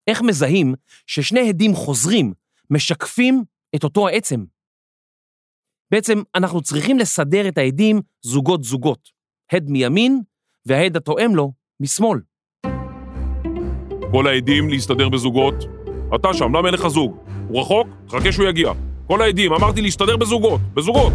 איך 0.07 0.21
מזהים 0.21 0.73
ששני 1.07 1.49
הדים 1.49 1.73
חוזרים 1.75 2.33
משקפים 2.69 3.43
את 3.75 3.83
אותו 3.83 4.07
העצם? 4.07 4.43
בעצם 5.91 6.21
אנחנו 6.35 6.61
צריכים 6.61 6.99
לסדר 6.99 7.47
את 7.47 7.57
העדים 7.57 8.01
זוגות-זוגות, 8.21 9.09
הד 9.51 9.69
מימין 9.69 10.21
וההד 10.65 10.97
התואם 10.97 11.35
לו 11.35 11.51
משמאל. 11.79 12.19
כל 14.11 14.27
העדים 14.27 14.69
להסתדר 14.69 15.09
בזוגות. 15.09 15.55
אתה 16.15 16.33
שם, 16.33 16.55
למה 16.55 16.67
אין 16.67 16.73
לך 16.73 16.87
זוג? 16.87 17.17
הוא 17.47 17.61
רחוק? 17.61 17.87
תחכה 18.07 18.31
שהוא 18.31 18.45
יגיע. 18.49 18.71
כל 19.07 19.21
העדים, 19.21 19.53
אמרתי 19.53 19.81
להסתדר 19.81 20.17
בזוגות, 20.17 20.61
בזוגות. 20.73 21.13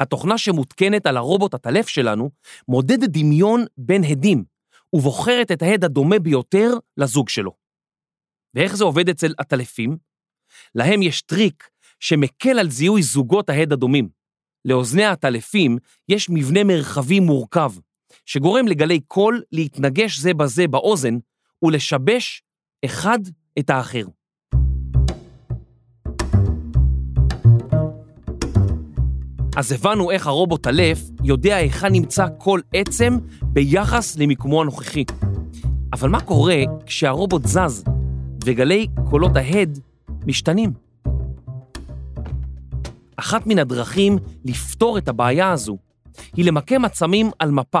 התוכנה 0.00 0.38
שמותקנת 0.38 1.06
על 1.06 1.16
הרובוט 1.16 1.54
הטלף 1.54 1.88
שלנו 1.88 2.30
מודדת 2.68 3.08
דמיון 3.08 3.64
בין 3.76 4.04
הדים 4.04 4.44
ובוחרת 4.92 5.52
את 5.52 5.62
ההד 5.62 5.84
הדומה 5.84 6.18
ביותר 6.18 6.70
לזוג 6.96 7.28
שלו. 7.28 7.54
ואיך 8.54 8.76
זה 8.76 8.84
עובד 8.84 9.08
אצל 9.08 9.34
העטלפים? 9.38 9.96
להם 10.74 11.02
יש 11.02 11.22
טריק 11.22 11.70
שמקל 12.00 12.58
על 12.58 12.70
זיהוי 12.70 13.02
זוגות 13.02 13.50
ההד 13.50 13.72
הדומים. 13.72 14.08
לאוזני 14.64 15.04
העטלפים 15.04 15.78
יש 16.08 16.30
מבנה 16.30 16.64
מרחבי 16.64 17.20
מורכב, 17.20 17.72
שגורם 18.26 18.68
לגלי 18.68 19.00
קול 19.00 19.42
להתנגש 19.52 20.18
זה 20.18 20.34
בזה 20.34 20.68
באוזן 20.68 21.14
ולשבש 21.62 22.42
אחד 22.84 23.18
את 23.58 23.70
האחר. 23.70 24.04
אז 29.60 29.72
הבנו 29.72 30.10
איך 30.10 30.26
הרובוטלף 30.26 30.98
יודע 31.24 31.56
היכן 31.56 31.92
נמצא 31.92 32.26
כל 32.38 32.60
עצם 32.74 33.18
ביחס 33.42 34.16
למיקומו 34.16 34.60
הנוכחי. 34.60 35.04
אבל 35.92 36.08
מה 36.08 36.20
קורה 36.20 36.56
כשהרובוט 36.86 37.46
זז 37.46 37.84
וגלי 38.44 38.86
קולות 39.10 39.36
ההד 39.36 39.78
משתנים? 40.26 40.72
אחת 43.16 43.46
מן 43.46 43.58
הדרכים 43.58 44.18
לפתור 44.44 44.98
את 44.98 45.08
הבעיה 45.08 45.52
הזו 45.52 45.78
היא 46.36 46.44
למקם 46.44 46.84
עצמים 46.84 47.30
על 47.38 47.50
מפה 47.50 47.80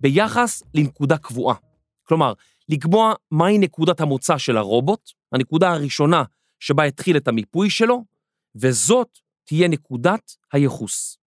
ביחס 0.00 0.62
לנקודה 0.74 1.16
קבועה. 1.18 1.56
כלומר, 2.04 2.32
לקבוע 2.68 3.14
מהי 3.30 3.58
נקודת 3.58 4.00
המוצא 4.00 4.38
של 4.38 4.56
הרובוט, 4.56 5.10
הנקודה 5.32 5.72
הראשונה 5.72 6.22
שבה 6.60 6.84
התחיל 6.84 7.16
את 7.16 7.28
המיפוי 7.28 7.70
שלו, 7.70 8.04
וזאת 8.56 9.18
תהיה 9.48 9.68
נקודת 9.68 10.32
הייחוס. 10.52 11.18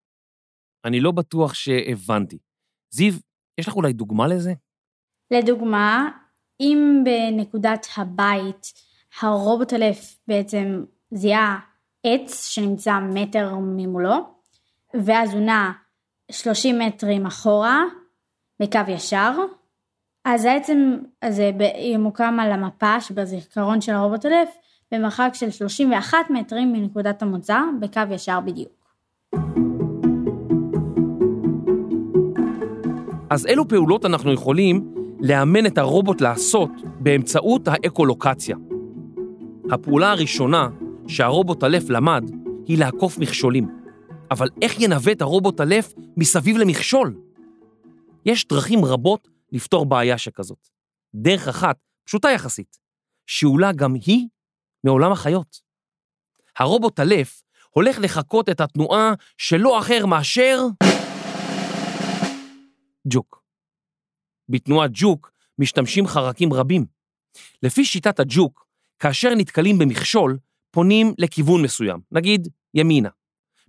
אני 0.85 0.99
לא 0.99 1.11
בטוח 1.11 1.53
שהבנתי. 1.53 2.37
זיו, 2.93 3.13
יש 3.57 3.67
לך 3.67 3.75
אולי 3.75 3.93
דוגמה 3.93 4.27
לזה? 4.27 4.53
לדוגמה, 5.31 6.09
אם 6.59 7.03
בנקודת 7.05 7.87
הבית 7.97 8.65
הרובוט 9.21 9.73
אלף 9.73 10.17
בעצם 10.27 10.83
זיהה 11.11 11.59
עץ 12.03 12.45
שנמצא 12.45 12.99
מטר 13.13 13.55
ממולו, 13.55 14.15
ואז 15.05 15.33
הוא 15.33 15.41
נע 15.41 15.71
30 16.31 16.79
מטרים 16.79 17.25
אחורה 17.25 17.83
בקו 18.61 18.79
ישר, 18.87 19.31
אז 20.25 20.45
העצם 20.45 20.97
הזה 21.21 21.51
ימוקם 21.93 22.37
על 22.41 22.51
המפה 22.51 23.01
שבזיכרון 23.01 23.81
של 23.81 23.91
הרובוט 23.91 24.25
אלף 24.25 24.49
במרחק 24.93 25.29
של 25.33 25.51
31 25.51 26.17
מטרים 26.29 26.73
מנקודת 26.73 27.21
המוצא 27.21 27.59
בקו 27.81 28.01
ישר 28.11 28.39
בדיוק. 28.39 28.81
אז 33.29 33.45
אילו 33.45 33.67
פעולות 33.67 34.05
אנחנו 34.05 34.33
יכולים 34.33 34.93
לאמן 35.19 35.65
את 35.65 35.77
הרובוט 35.77 36.21
לעשות 36.21 36.71
באמצעות 36.99 37.67
האקולוקציה? 37.67 38.57
הפעולה 39.71 40.11
הראשונה 40.11 40.69
שהרובוט 41.07 41.63
אלף 41.63 41.89
למד 41.89 42.23
היא 42.67 42.77
לעקוף 42.77 43.17
מכשולים. 43.17 43.81
אבל 44.31 44.47
איך 44.61 44.81
ינווט 44.81 45.21
הרובוט 45.21 45.61
אלף 45.61 45.93
מסביב 46.17 46.57
למכשול? 46.57 47.15
יש 48.25 48.47
דרכים 48.47 48.85
רבות 48.85 49.27
לפתור 49.51 49.85
בעיה 49.85 50.17
שכזאת. 50.17 50.67
דרך 51.15 51.47
אחת, 51.47 51.77
פשוטה 52.05 52.29
יחסית, 52.31 52.77
שאולה 53.27 53.71
גם 53.71 53.93
היא 53.93 54.27
מעולם 54.83 55.11
החיות. 55.11 55.61
הרובוט 56.59 56.99
אלף 56.99 57.43
הולך 57.69 57.99
לחקות 57.99 58.49
את 58.49 58.61
התנועה 58.61 59.13
שלא 59.37 59.79
אחר 59.79 60.05
מאשר... 60.05 60.59
ג'וק. 63.07 63.43
בתנועת 64.49 64.91
ג'וק 64.93 65.31
משתמשים 65.59 66.07
חרקים 66.07 66.53
רבים. 66.53 66.85
לפי 67.63 67.85
שיטת 67.85 68.19
הג'וק, 68.19 68.65
כאשר 68.99 69.29
נתקלים 69.35 69.77
במכשול, 69.77 70.37
פונים 70.71 71.13
לכיוון 71.17 71.61
מסוים, 71.61 71.99
נגיד 72.11 72.47
ימינה. 72.73 73.09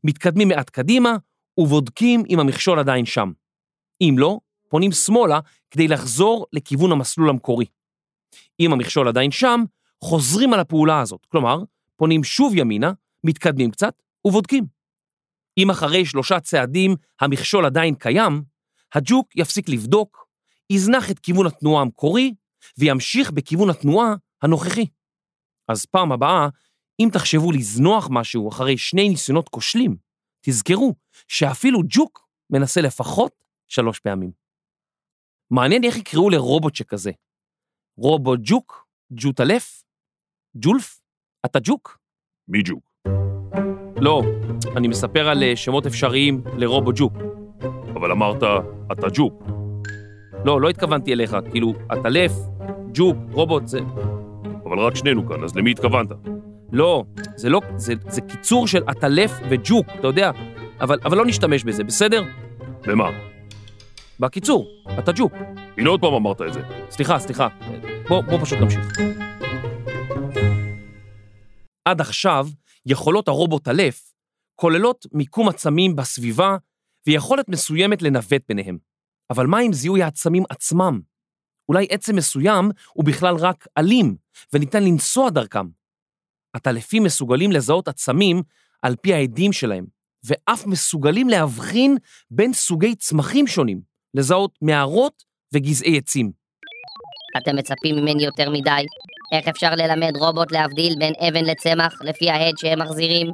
מתקדמים 0.04 0.48
מעט 0.48 0.70
קדימה 0.70 1.16
ובודקים 1.58 2.22
אם 2.30 2.40
המכשול 2.40 2.78
עדיין 2.78 3.06
שם. 3.06 3.32
אם 4.00 4.14
לא, 4.18 4.38
פונים 4.68 4.92
שמאלה 4.92 5.40
כדי 5.70 5.88
לחזור 5.88 6.46
לכיוון 6.52 6.92
המסלול 6.92 7.28
המקורי. 7.30 7.66
אם 8.60 8.72
המכשול 8.72 9.08
עדיין 9.08 9.30
שם, 9.30 9.64
חוזרים 10.04 10.52
על 10.52 10.60
הפעולה 10.60 11.00
הזאת, 11.00 11.26
כלומר, 11.26 11.58
פונים 11.96 12.24
שוב 12.24 12.52
ימינה, 12.56 12.92
מתקדמים 13.24 13.70
קצת 13.70 14.02
ובודקים. 14.24 14.66
אם 15.58 15.70
אחרי 15.70 16.06
שלושה 16.06 16.40
צעדים 16.40 16.96
המכשול 17.20 17.66
עדיין 17.66 17.94
קיים, 17.94 18.42
הג'וק 18.94 19.36
יפסיק 19.36 19.68
לבדוק, 19.68 20.26
יזנח 20.70 21.10
את 21.10 21.18
כיוון 21.18 21.46
התנועה 21.46 21.82
המקורי 21.82 22.34
וימשיך 22.78 23.30
בכיוון 23.30 23.70
התנועה 23.70 24.14
הנוכחי. 24.42 24.86
אז 25.68 25.86
פעם 25.86 26.12
הבאה, 26.12 26.48
אם 27.00 27.08
תחשבו 27.12 27.52
לזנוח 27.52 28.08
משהו 28.10 28.48
אחרי 28.48 28.78
שני 28.78 29.08
ניסיונות 29.08 29.48
כושלים, 29.48 29.96
תזכרו 30.40 30.94
שאפילו 31.28 31.80
ג'וק 31.88 32.28
מנסה 32.50 32.80
לפחות 32.80 33.32
שלוש 33.68 34.00
פעמים. 34.00 34.32
מעניין 35.50 35.84
איך 35.84 35.96
יקראו 35.96 36.30
לרובוט 36.30 36.74
שכזה. 36.74 37.10
רובוט 37.96 38.40
ג'וק? 38.42 38.86
ג'וטלף? 39.12 39.82
ג'ולף? 40.56 41.00
אתה 41.46 41.58
ג'וק? 41.62 41.98
מי 42.48 42.62
ג'וק? 42.64 42.82
לא, 44.00 44.22
אני 44.76 44.88
מספר 44.88 45.28
על 45.28 45.42
אה, 45.42 45.56
שמות 45.56 45.86
אפשריים 45.86 46.42
לרובוט 46.56 46.94
ג'וק. 46.98 47.12
אבל 47.94 48.10
אמרת, 48.10 48.42
אתה 48.92 49.06
ג'וק. 49.12 49.42
לא, 50.44 50.60
לא 50.60 50.68
התכוונתי 50.68 51.12
אליך, 51.12 51.36
כאילו, 51.50 51.72
עטלף, 51.88 52.32
ג'וק, 52.94 53.16
רובוט, 53.32 53.66
זה... 53.66 53.80
אבל 54.64 54.78
רק 54.78 54.96
שנינו 54.96 55.28
כאן, 55.28 55.44
אז 55.44 55.56
למי 55.56 55.70
התכוונת? 55.70 56.08
לא, 56.72 57.04
זה 57.36 57.48
לא, 57.48 57.60
זה, 57.76 57.94
זה 58.08 58.20
קיצור 58.20 58.66
של 58.66 58.82
עטלף 58.86 59.32
וג'וק, 59.50 59.86
אתה 59.98 60.06
יודע, 60.06 60.30
אבל, 60.80 60.98
אבל 61.04 61.16
לא 61.16 61.26
נשתמש 61.26 61.64
בזה, 61.64 61.84
בסדר? 61.84 62.24
במה? 62.86 63.10
בקיצור, 64.20 64.66
אתה 64.98 65.12
ג'וק. 65.12 65.32
הנה 65.78 65.90
עוד 65.90 66.00
פעם 66.00 66.14
אמרת 66.14 66.42
את 66.42 66.52
זה. 66.52 66.60
סליחה, 66.90 67.18
סליחה, 67.18 67.48
בוא, 68.08 68.20
בוא 68.20 68.38
פשוט 68.38 68.58
נמשיך. 68.58 68.98
עד 71.84 72.00
עכשיו, 72.00 72.48
יכולות 72.86 73.28
הרובוט 73.28 73.68
אלף 73.68 74.12
כוללות 74.54 75.06
מיקום 75.12 75.48
עצמים 75.48 75.96
בסביבה 75.96 76.56
ויכולת 77.06 77.48
מסוימת 77.48 78.02
לנווט 78.02 78.42
ביניהם. 78.48 78.78
אבל 79.30 79.46
מה 79.46 79.58
עם 79.58 79.72
זיהוי 79.72 80.02
העצמים 80.02 80.42
עצמם? 80.50 81.00
אולי 81.68 81.86
עצם 81.90 82.16
מסוים 82.16 82.70
הוא 82.92 83.04
בכלל 83.04 83.34
רק 83.36 83.66
אלים, 83.78 84.16
וניתן 84.52 84.82
לנסוע 84.82 85.30
דרכם. 85.30 85.66
הטלפים 86.54 87.02
מסוגלים 87.02 87.52
לזהות 87.52 87.88
עצמים 87.88 88.42
על 88.82 88.96
פי 88.96 89.14
העדים 89.14 89.52
שלהם, 89.52 89.86
ואף 90.24 90.66
מסוגלים 90.66 91.28
להבחין 91.28 91.96
בין 92.30 92.52
סוגי 92.52 92.94
צמחים 92.94 93.46
שונים, 93.46 93.80
לזהות 94.14 94.58
מערות 94.62 95.22
וגזעי 95.54 95.98
עצים. 95.98 96.32
אתם 97.38 97.56
מצפים 97.56 97.96
ממני 97.96 98.24
יותר 98.24 98.50
מדי? 98.50 98.86
איך 99.32 99.48
אפשר 99.48 99.74
ללמד 99.74 100.16
רובוט 100.16 100.52
להבדיל 100.52 100.94
בין 100.98 101.12
אבן 101.28 101.44
לצמח 101.44 102.02
לפי 102.02 102.30
ההד 102.30 102.54
שהם 102.58 102.82
מחזירים? 102.82 103.26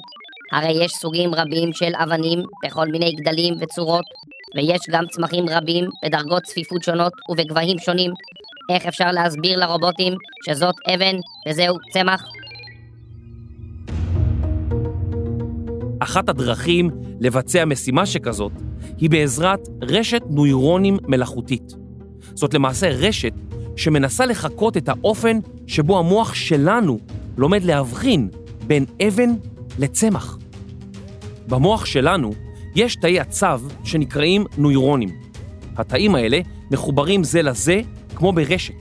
הרי 0.52 0.84
יש 0.84 0.92
סוגים 0.92 1.34
רבים 1.34 1.72
של 1.72 1.92
אבנים 2.02 2.42
בכל 2.64 2.86
מיני 2.86 3.12
גדלים 3.12 3.54
וצורות, 3.60 4.04
ויש 4.56 4.80
גם 4.90 5.04
צמחים 5.10 5.44
רבים 5.48 5.84
בדרגות 6.04 6.42
צפיפות 6.42 6.82
שונות 6.82 7.12
ובגבהים 7.30 7.78
שונים. 7.78 8.10
איך 8.72 8.86
אפשר 8.86 9.10
להסביר 9.12 9.58
לרובוטים 9.58 10.12
שזאת 10.46 10.74
אבן 10.94 11.16
וזהו 11.48 11.76
צמח? 11.92 12.28
אחת 16.00 16.28
הדרכים 16.28 16.90
לבצע 17.20 17.64
משימה 17.64 18.06
שכזאת 18.06 18.52
היא 18.98 19.10
בעזרת 19.10 19.68
רשת 19.82 20.22
נוירונים 20.30 20.96
מלאכותית. 21.08 21.74
זאת 22.34 22.54
למעשה 22.54 22.88
רשת 22.88 23.32
שמנסה 23.78 24.26
לחקות 24.26 24.76
את 24.76 24.88
האופן 24.88 25.38
שבו 25.66 25.98
המוח 25.98 26.34
שלנו 26.34 26.98
לומד 27.36 27.64
להבחין 27.64 28.28
בין 28.66 28.84
אבן 29.08 29.30
לצמח. 29.78 30.38
במוח 31.48 31.86
שלנו 31.86 32.32
יש 32.74 32.96
תאי 32.96 33.20
עצב 33.20 33.60
שנקראים 33.84 34.44
נוירונים. 34.58 35.08
התאים 35.76 36.14
האלה 36.14 36.40
מחוברים 36.70 37.24
זה 37.24 37.42
לזה 37.42 37.80
כמו 38.14 38.32
ברשת. 38.32 38.74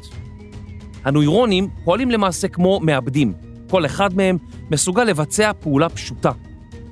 הנוירונים 1.03 1.69
פועלים 1.83 2.11
למעשה 2.11 2.47
כמו 2.47 2.79
מעבדים. 2.79 3.33
כל 3.69 3.85
אחד 3.85 4.15
מהם 4.15 4.37
מסוגל 4.71 5.03
לבצע 5.03 5.51
פעולה 5.59 5.89
פשוטה, 5.89 6.31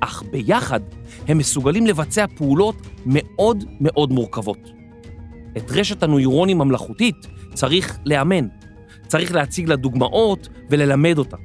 אך 0.00 0.22
ביחד 0.30 0.80
הם 1.28 1.38
מסוגלים 1.38 1.86
לבצע 1.86 2.24
פעולות 2.36 2.76
מאוד 3.06 3.64
מאוד 3.80 4.12
מורכבות. 4.12 4.75
את 5.56 5.70
רשת 5.70 6.02
הנוירונים 6.02 6.60
המלאכותית 6.60 7.26
צריך 7.54 7.98
לאמן. 8.06 8.48
צריך 9.06 9.32
להציג 9.32 9.68
לה 9.68 9.76
דוגמאות 9.76 10.48
וללמד 10.70 11.18
אותה. 11.18 11.36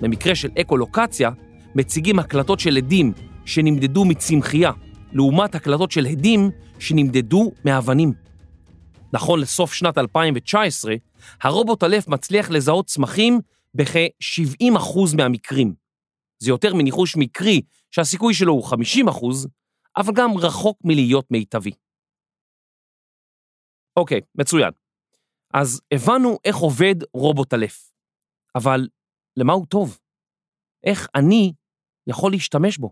במקרה 0.00 0.34
של 0.34 0.48
אקולוקציה, 0.60 1.30
מציגים 1.74 2.18
הקלטות 2.18 2.60
של 2.60 2.76
עדים 2.76 3.12
שנמדדו 3.44 4.04
מצמחייה, 4.04 4.72
לעומת 5.12 5.54
הקלטות 5.54 5.90
של 5.90 6.06
עדים 6.06 6.50
שנמדדו 6.78 7.52
מאבנים. 7.64 8.12
נכון 9.12 9.40
לסוף 9.40 9.72
שנת 9.72 9.98
2019, 9.98 10.94
הרובוט 11.42 11.84
אלף 11.84 12.08
מצליח 12.08 12.50
לזהות 12.50 12.86
צמחים 12.86 13.40
בכ-70% 13.74 15.16
מהמקרים. 15.16 15.74
זה 16.38 16.50
יותר 16.50 16.74
מניחוש 16.74 17.16
מקרי 17.16 17.60
שהסיכוי 17.90 18.34
שלו 18.34 18.52
הוא 18.52 18.64
50%, 18.64 19.46
אבל 19.96 20.14
גם 20.14 20.36
רחוק 20.36 20.78
מלהיות 20.84 21.24
מיטבי. 21.30 21.70
אוקיי, 23.96 24.20
מצוין. 24.34 24.70
אז 25.54 25.82
הבנו 25.94 26.38
איך 26.44 26.56
עובד 26.56 26.94
רובוט 27.14 27.54
אלף. 27.54 27.90
אבל 28.54 28.80
למה 29.36 29.52
הוא 29.52 29.66
טוב? 29.66 29.98
איך 30.84 31.08
אני 31.14 31.52
יכול 32.06 32.30
להשתמש 32.30 32.78
בו? 32.78 32.90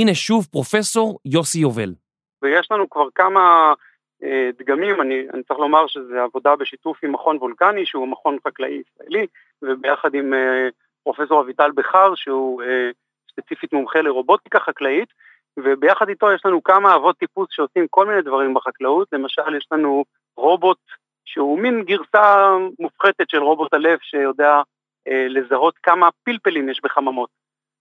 הנה 0.00 0.14
שוב 0.14 0.46
פרופסור 0.52 1.18
יוסי 1.24 1.58
יובל. 1.58 1.94
ויש 2.42 2.70
לנו 2.70 2.90
כבר 2.90 3.08
כמה 3.14 3.74
אה, 4.22 4.50
דגמים, 4.58 5.00
אני, 5.00 5.26
אני 5.34 5.42
צריך 5.42 5.60
לומר 5.60 5.86
שזה 5.86 6.22
עבודה 6.22 6.56
בשיתוף 6.56 7.04
עם 7.04 7.12
מכון 7.12 7.36
וולקני, 7.36 7.86
שהוא 7.86 8.08
מכון 8.08 8.38
חקלאי 8.46 8.82
ישראלי, 8.82 9.26
וביחד 9.62 10.14
עם 10.14 10.34
אה, 10.34 10.68
פרופסור 11.02 11.40
אביטל 11.40 11.70
בכר, 11.70 12.14
שהוא 12.14 12.62
אה, 12.62 12.90
ספציפית 13.30 13.72
מומחה 13.72 14.00
לרובוטיקה 14.00 14.60
חקלאית, 14.60 15.08
וביחד 15.56 16.08
איתו 16.08 16.32
יש 16.32 16.46
לנו 16.46 16.62
כמה 16.62 16.94
אבות 16.94 17.18
טיפוס 17.18 17.48
שעושים 17.50 17.86
כל 17.90 18.06
מיני 18.06 18.22
דברים 18.22 18.54
בחקלאות, 18.54 19.08
למשל 19.12 19.54
יש 19.56 19.66
לנו 19.72 20.04
רובוט 20.36 20.78
שהוא 21.24 21.58
מין 21.58 21.82
גרסה 21.82 22.56
מופחתת 22.78 23.30
של 23.30 23.42
רובוט 23.42 23.74
הלב 23.74 23.98
שיודע 24.02 24.62
אה, 25.08 25.26
לזהות 25.28 25.74
כמה 25.82 26.08
פלפלים 26.24 26.68
יש 26.68 26.80
בחממות. 26.82 27.28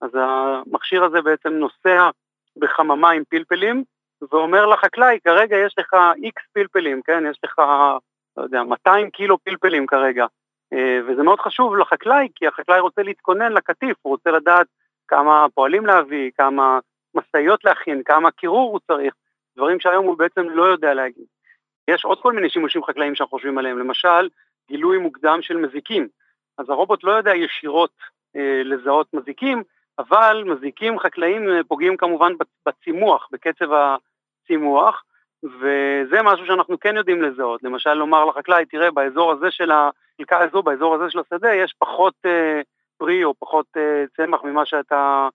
אז 0.01 0.09
המכשיר 0.13 1.03
הזה 1.03 1.21
בעצם 1.21 1.49
נוסע 1.49 2.09
בחממה 2.57 3.11
עם 3.11 3.23
פלפלים, 3.29 3.83
ואומר 4.31 4.65
לחקלאי, 4.65 5.19
כרגע 5.23 5.57
יש 5.57 5.75
לך 5.77 5.95
איקס 6.23 6.43
פלפלים, 6.53 7.01
כן? 7.01 7.23
יש 7.31 7.39
לך, 7.43 7.59
לא 8.37 8.43
יודע, 8.43 8.63
200 8.63 9.09
קילו 9.09 9.37
פלפלים 9.37 9.87
כרגע. 9.87 10.25
אה, 10.73 10.99
וזה 11.07 11.23
מאוד 11.23 11.39
חשוב 11.39 11.75
לחקלאי, 11.75 12.27
כי 12.35 12.47
החקלאי 12.47 12.79
רוצה 12.79 13.03
להתכונן 13.03 13.51
לקטיף, 13.51 13.97
הוא 14.01 14.11
רוצה 14.11 14.31
לדעת 14.31 14.67
כמה 15.07 15.45
פועלים 15.53 15.85
להביא, 15.85 16.31
כמה 16.37 16.79
משאיות 17.15 17.63
להכין, 17.63 18.03
כמה 18.03 18.31
קירור 18.31 18.71
הוא 18.71 18.79
צריך, 18.87 19.13
דברים 19.57 19.79
שהיום 19.79 20.05
הוא 20.05 20.17
בעצם 20.17 20.49
לא 20.49 20.63
יודע 20.63 20.93
להגיד. 20.93 21.25
יש 21.87 22.05
עוד 22.05 22.21
כל 22.21 22.33
מיני 22.33 22.49
שימושים 22.49 22.83
חקלאיים 22.83 23.15
שאנחנו 23.15 23.37
חושבים 23.37 23.57
עליהם, 23.57 23.79
למשל, 23.79 24.29
גילוי 24.67 24.97
מוקדם 24.97 25.39
של 25.41 25.57
מזיקים. 25.57 26.07
אז 26.57 26.69
הרובוט 26.69 27.03
לא 27.03 27.11
יודע 27.11 27.35
ישירות 27.35 27.91
אה, 28.35 28.61
לזהות 28.63 29.13
מזיקים, 29.13 29.63
אבל 29.99 30.43
מזיקים 30.45 30.99
חקלאיים 30.99 31.49
אה, 31.49 31.63
פוגעים 31.67 31.97
כמובן 31.97 32.33
בצימוח, 32.65 33.27
בקצב 33.31 33.65
הצימוח, 33.73 35.03
וזה 35.43 36.21
משהו 36.23 36.45
שאנחנו 36.45 36.79
כן 36.79 36.97
יודעים 36.97 37.21
לזהות. 37.21 37.63
למשל, 37.63 37.93
לומר 37.93 38.25
לחקלאי, 38.25 38.65
תראה, 38.65 38.91
באזור 38.91 39.31
הזה 39.31 39.51
של 39.51 39.71
החלקה 39.71 40.39
הזו, 40.43 40.63
באזור 40.63 40.95
הזה 40.95 41.09
של 41.09 41.19
השדה, 41.19 41.53
יש 41.53 41.75
פחות 41.79 42.13
אה, 42.25 42.61
פרי 42.97 43.23
או 43.23 43.33
פחות 43.39 43.65
אה, 43.77 44.03
צמח 44.17 44.43
ממה 44.43 44.65
שאתה 44.65 45.27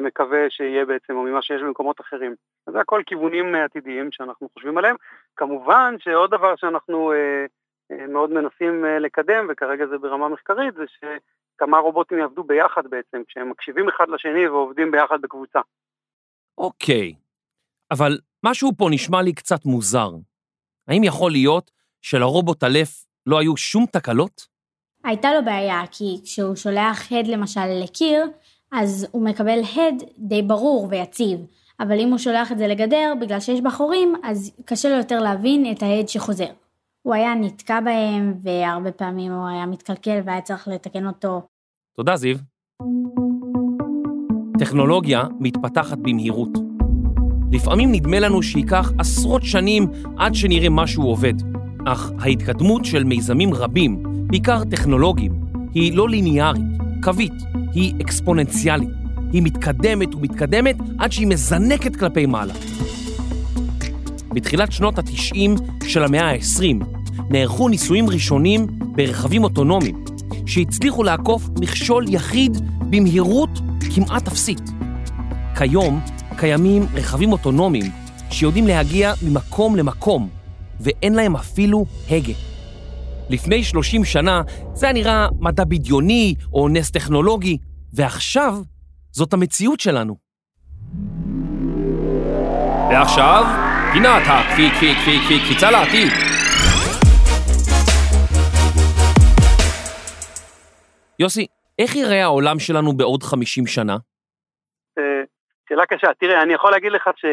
מקווה 0.00 0.50
שיהיה 0.50 0.84
בעצם, 0.84 1.16
או 1.16 1.22
ממה 1.22 1.42
שיש 1.42 1.62
במקומות 1.62 2.00
אחרים. 2.00 2.34
אז 2.66 2.72
זה 2.72 2.80
הכל 2.80 3.02
כיוונים 3.06 3.54
עתידיים 3.54 4.12
שאנחנו 4.12 4.48
חושבים 4.54 4.78
עליהם. 4.78 4.96
כמובן 5.36 5.94
שעוד 5.98 6.30
דבר 6.30 6.56
שאנחנו 6.56 7.12
אה, 7.12 7.46
אה, 7.90 8.06
מאוד 8.06 8.30
מנסים 8.30 8.84
אה, 8.84 8.98
לקדם, 8.98 9.46
וכרגע 9.50 9.86
זה 9.86 9.98
ברמה 9.98 10.28
מחקרית, 10.28 10.74
זה 10.74 10.84
שכמה 10.88 11.78
רובוטים 11.78 12.18
יעבדו 12.18 12.44
ביחד 12.44 12.86
בעצם, 12.86 13.22
כשהם 13.28 13.50
מקשיבים 13.50 13.88
אחד 13.88 14.08
לשני 14.08 14.48
ועובדים 14.48 14.90
ביחד 14.90 15.20
בקבוצה. 15.20 15.60
אוקיי, 16.58 17.14
אבל 17.90 18.18
משהו 18.44 18.70
פה 18.78 18.88
נשמע 18.90 19.22
לי 19.22 19.32
קצת 19.32 19.64
מוזר. 19.64 20.10
האם 20.88 21.04
יכול 21.04 21.30
להיות 21.30 21.70
שלרובוט 22.02 22.64
אלף 22.64 23.06
לא 23.26 23.38
היו 23.38 23.56
שום 23.56 23.86
תקלות? 23.86 24.54
הייתה 25.04 25.34
לו 25.34 25.44
בעיה, 25.44 25.82
כי 25.92 26.20
כשהוא 26.24 26.56
שולח 26.56 27.12
הד 27.12 27.26
למשל 27.26 27.66
לקיר, 27.82 28.24
אז 28.74 29.06
הוא 29.10 29.22
מקבל 29.22 29.58
הד 29.76 30.02
די 30.18 30.42
ברור 30.42 30.86
ויציב, 30.90 31.40
אבל 31.80 32.00
אם 32.00 32.10
הוא 32.10 32.18
שולח 32.18 32.52
את 32.52 32.58
זה 32.58 32.66
לגדר, 32.66 33.12
בגלל 33.20 33.40
שיש 33.40 33.60
בה 33.60 33.70
חורים, 33.70 34.14
אז 34.22 34.52
קשה 34.64 34.88
לו 34.88 34.96
יותר 34.96 35.20
להבין 35.20 35.72
את 35.72 35.82
ההד 35.82 36.08
שחוזר. 36.08 36.48
הוא 37.02 37.14
היה 37.14 37.34
נתקע 37.34 37.80
בהם, 37.80 38.34
והרבה 38.42 38.92
פעמים 38.92 39.32
הוא 39.32 39.48
היה 39.48 39.66
מתקלקל 39.66 40.20
והיה 40.24 40.40
צריך 40.40 40.68
לתקן 40.68 41.06
אותו. 41.06 41.42
תודה, 41.96 42.16
זיו. 42.16 42.36
טכנולוגיה 44.58 45.24
מתפתחת 45.40 45.98
במהירות. 45.98 46.50
לפעמים 47.52 47.92
נדמה 47.92 48.20
לנו 48.20 48.42
שייקח 48.42 48.92
עשרות 48.98 49.42
שנים 49.42 49.86
עד 50.18 50.34
שנראה 50.34 50.68
משהו 50.70 51.02
עובד, 51.02 51.34
אך 51.86 52.12
ההתקדמות 52.18 52.84
של 52.84 53.04
מיזמים 53.04 53.54
רבים, 53.54 54.02
בעיקר 54.26 54.64
טכנולוגיים, 54.64 55.32
היא 55.74 55.96
לא 55.96 56.08
ליניארית, 56.08 56.73
קווית, 57.04 57.32
היא 57.72 57.94
אקספוננציאלית. 58.00 58.88
היא 59.32 59.42
מתקדמת 59.42 60.14
ומתקדמת 60.14 60.76
עד 60.98 61.12
שהיא 61.12 61.26
מזנקת 61.26 61.96
כלפי 61.96 62.26
מעלה. 62.26 62.54
בתחילת 64.34 64.72
שנות 64.72 64.98
ה-90 64.98 65.62
של 65.88 66.04
המאה 66.04 66.30
ה-20 66.30 66.84
נערכו 67.30 67.68
ניסויים 67.68 68.10
ראשונים 68.10 68.66
ברכבים 68.80 69.44
אוטונומיים, 69.44 70.04
שהצליחו 70.46 71.02
לעקוף 71.02 71.48
מכשול 71.60 72.04
יחיד 72.08 72.56
במהירות 72.80 73.50
כמעט 73.94 74.28
אפסית. 74.28 74.70
כיום 75.58 76.00
קיימים 76.36 76.86
רכבים 76.94 77.32
אוטונומיים 77.32 77.92
שיודעים 78.30 78.66
להגיע 78.66 79.14
ממקום 79.22 79.76
למקום, 79.76 80.28
ואין 80.80 81.14
להם 81.14 81.36
אפילו 81.36 81.86
הגה. 82.10 82.53
לפני 83.30 83.62
30 83.62 84.04
שנה 84.04 84.42
זה 84.72 84.86
היה 84.86 84.92
נראה 84.92 85.26
מדע 85.40 85.64
בדיוני 85.64 86.34
או 86.52 86.68
נס 86.68 86.90
טכנולוגי, 86.90 87.58
ועכשיו 87.96 88.52
זאת 89.10 89.32
המציאות 89.32 89.80
שלנו. 89.80 90.16
ועכשיו, 92.90 93.44
פינת 93.92 94.22
הקפי, 94.26 94.70
קפי, 94.70 94.94
קפי, 94.94 95.18
קפי, 95.24 95.38
קפיצה 95.44 95.70
לעתיד. 95.70 96.08
יוסי, 101.18 101.46
איך 101.78 101.96
ייראה 101.96 102.22
העולם 102.22 102.58
שלנו 102.58 102.92
בעוד 102.92 103.22
50 103.22 103.66
שנה? 103.66 103.96
אה, 104.98 105.22
שאלה 105.68 105.86
קשה. 105.86 106.08
תראה, 106.20 106.42
אני 106.42 106.54
יכול 106.54 106.70
להגיד 106.70 106.92
לך 106.92 107.10
ש... 107.16 107.24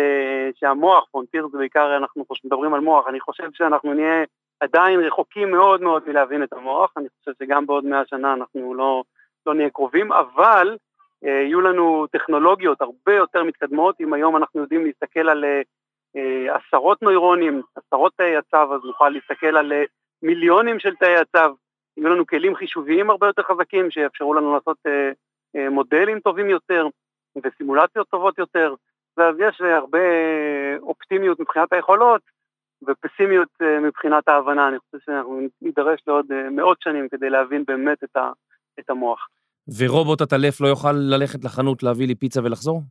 שהמוח, 0.60 1.06
פרונטיר 1.12 1.48
זה 1.52 1.58
בעיקר, 1.58 1.98
אנחנו 1.98 2.24
מדברים 2.46 2.74
על 2.74 2.80
מוח, 2.80 3.06
אני 3.10 3.20
חושב 3.20 3.50
שאנחנו 3.54 3.94
נהיה 3.94 4.24
עדיין 4.62 5.00
רחוקים 5.00 5.52
מאוד 5.52 5.82
מאוד 5.82 6.04
מלהבין 6.08 6.44
את 6.44 6.54
המוח, 6.54 6.94
אני 6.98 7.08
חושב 7.20 7.32
שגם 7.40 7.66
בעוד 7.66 7.86
מאה 7.86 8.06
שנה 8.06 8.34
אנחנו 8.34 8.74
לא, 8.74 9.04
לא 9.46 9.54
נהיה 9.54 9.70
קרובים, 9.70 10.12
אבל 10.12 10.78
אה, 11.26 11.30
יהיו 11.30 11.62
לנו 11.62 12.08
טכנולוגיות 12.12 12.82
הרבה 12.82 13.16
יותר 13.16 13.44
מתקדמות, 13.44 14.02
אם 14.02 14.14
היום 14.14 14.38
אנחנו 14.38 14.62
יודעים 14.62 14.86
להסתכל 14.86 15.30
על 15.30 15.46
אה, 16.16 16.56
עשרות 16.56 17.02
נוירונים, 17.02 17.62
עשרות 17.76 18.14
תאי 18.16 18.38
הצו, 18.38 18.76
אז 18.76 18.82
נוכל 18.84 19.10
להסתכל 19.10 19.58
על 19.58 19.74
אה, 19.74 19.84
מיליונים 20.24 20.80
של 20.80 20.96
תאי 20.96 21.16
הצו, 21.16 21.56
יהיו 21.98 22.10
לנו 22.10 22.26
כלים 22.26 22.56
חישוביים 22.56 23.10
הרבה 23.10 23.28
יותר 23.28 23.44
חזקים 23.44 23.92
שיאפשרו 23.92 24.34
לנו 24.34 24.54
לעשות 24.54 24.78
אה, 24.88 25.12
אה, 25.56 25.70
מודלים 25.70 26.20
טובים 26.20 26.50
יותר 26.50 26.88
וסימולציות 27.44 28.08
טובות 28.10 28.38
יותר, 28.38 28.74
ואז 29.18 29.36
יש 29.40 29.62
הרבה 29.62 30.00
אופטימיות 30.82 31.40
מבחינת 31.40 31.74
היכולות 31.74 32.22
ופסימיות 32.88 33.50
אה, 33.62 33.80
מבחינת 33.80 34.28
ההבנה. 34.28 34.68
אני 34.68 34.78
חושב 34.80 35.06
שאנחנו 35.06 35.40
נידרש 35.62 36.00
לעוד 36.08 36.32
אה, 36.32 36.50
מאות 36.50 36.78
שנים 36.82 37.10
כדי 37.10 37.30
להבין 37.30 37.64
באמת 37.68 38.04
את, 38.04 38.18
ה, 38.18 38.32
את 38.80 38.90
המוח. 38.90 39.28
ורובוט 39.78 40.22
הטלף 40.22 40.62
לא 40.62 40.68
יוכל 40.68 40.92
ללכת 40.92 41.44
לחנות 41.44 41.84
להביא 41.84 42.08
לי 42.08 42.16
פיצה 42.16 42.42
ולחזור? 42.44 42.82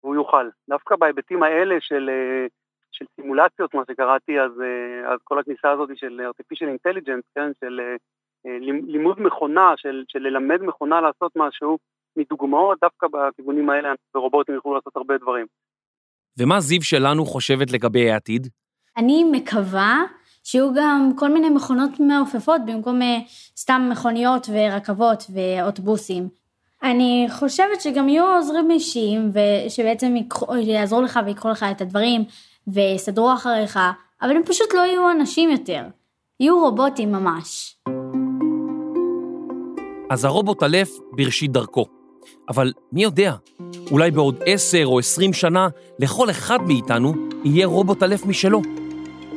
הוא 0.00 0.14
יוכל. 0.14 0.48
דווקא 0.68 0.96
בהיבטים 0.96 1.42
האלה 1.42 1.76
של, 1.80 2.10
אה, 2.12 2.46
של 2.92 3.04
סימולציות, 3.16 3.74
מה 3.74 3.82
שקראתי, 3.90 4.40
אז, 4.40 4.52
אז 5.12 5.18
כל 5.24 5.38
הכניסה 5.38 5.70
הזאת 5.70 5.90
של 5.94 6.20
artificial 6.20 6.66
intelligence, 6.66 7.26
כן, 7.34 7.50
של 7.60 7.80
לימוד 8.86 9.20
מכונה, 9.20 9.72
של, 9.76 10.04
של 10.08 10.18
ללמד 10.18 10.62
מכונה 10.62 11.00
לעשות 11.00 11.32
משהו, 11.36 11.78
מדוגמאות, 12.16 12.78
דווקא 12.82 13.06
בכיוונים 13.06 13.70
האלה 13.70 13.92
ורובוטים 14.14 14.54
יוכלו 14.54 14.74
לעשות 14.74 14.96
הרבה 14.96 15.18
דברים. 15.18 15.46
ומה 16.38 16.60
זיו 16.60 16.82
שלנו 16.82 17.24
חושבת 17.24 17.72
לגבי 17.72 18.10
העתיד? 18.10 18.46
אני 18.96 19.24
מקווה 19.24 20.02
שיהיו 20.44 20.74
גם 20.74 21.12
כל 21.16 21.32
מיני 21.32 21.48
מכונות 21.48 21.90
מעופפות 22.00 22.60
במקום 22.66 23.02
אה, 23.02 23.18
סתם 23.56 23.88
מכוניות 23.92 24.48
ורכבות 24.52 25.30
ואוטובוסים. 25.30 26.28
אני 26.82 27.26
חושבת 27.30 27.80
שגם 27.80 28.08
יהיו 28.08 28.24
עוזרים 28.24 28.70
אישיים 28.70 29.32
ושבעצם 29.32 30.14
יעזרו 30.62 31.02
לך 31.02 31.20
ויקחו 31.26 31.48
לך 31.48 31.66
את 31.70 31.80
הדברים 31.80 32.24
ויסדרו 32.66 33.34
אחריך, 33.34 33.78
אבל 34.22 34.36
הם 34.36 34.42
פשוט 34.44 34.74
לא 34.74 34.80
יהיו 34.80 35.10
אנשים 35.10 35.50
יותר. 35.50 35.82
יהיו 36.40 36.60
רובוטים 36.60 37.12
ממש. 37.12 37.76
אז 40.10 40.24
הרובוט 40.24 40.62
אלף 40.62 40.90
בראשית 41.12 41.52
דרכו. 41.52 41.86
אבל 42.48 42.72
מי 42.92 43.02
יודע, 43.02 43.34
אולי 43.90 44.10
בעוד 44.10 44.42
עשר 44.46 44.82
או 44.84 44.98
עשרים 44.98 45.32
שנה 45.32 45.68
לכל 45.98 46.30
אחד 46.30 46.58
מאיתנו 46.66 47.14
יהיה 47.44 47.66
רובוט 47.66 48.02
אלף 48.02 48.26
משלו. 48.26 48.62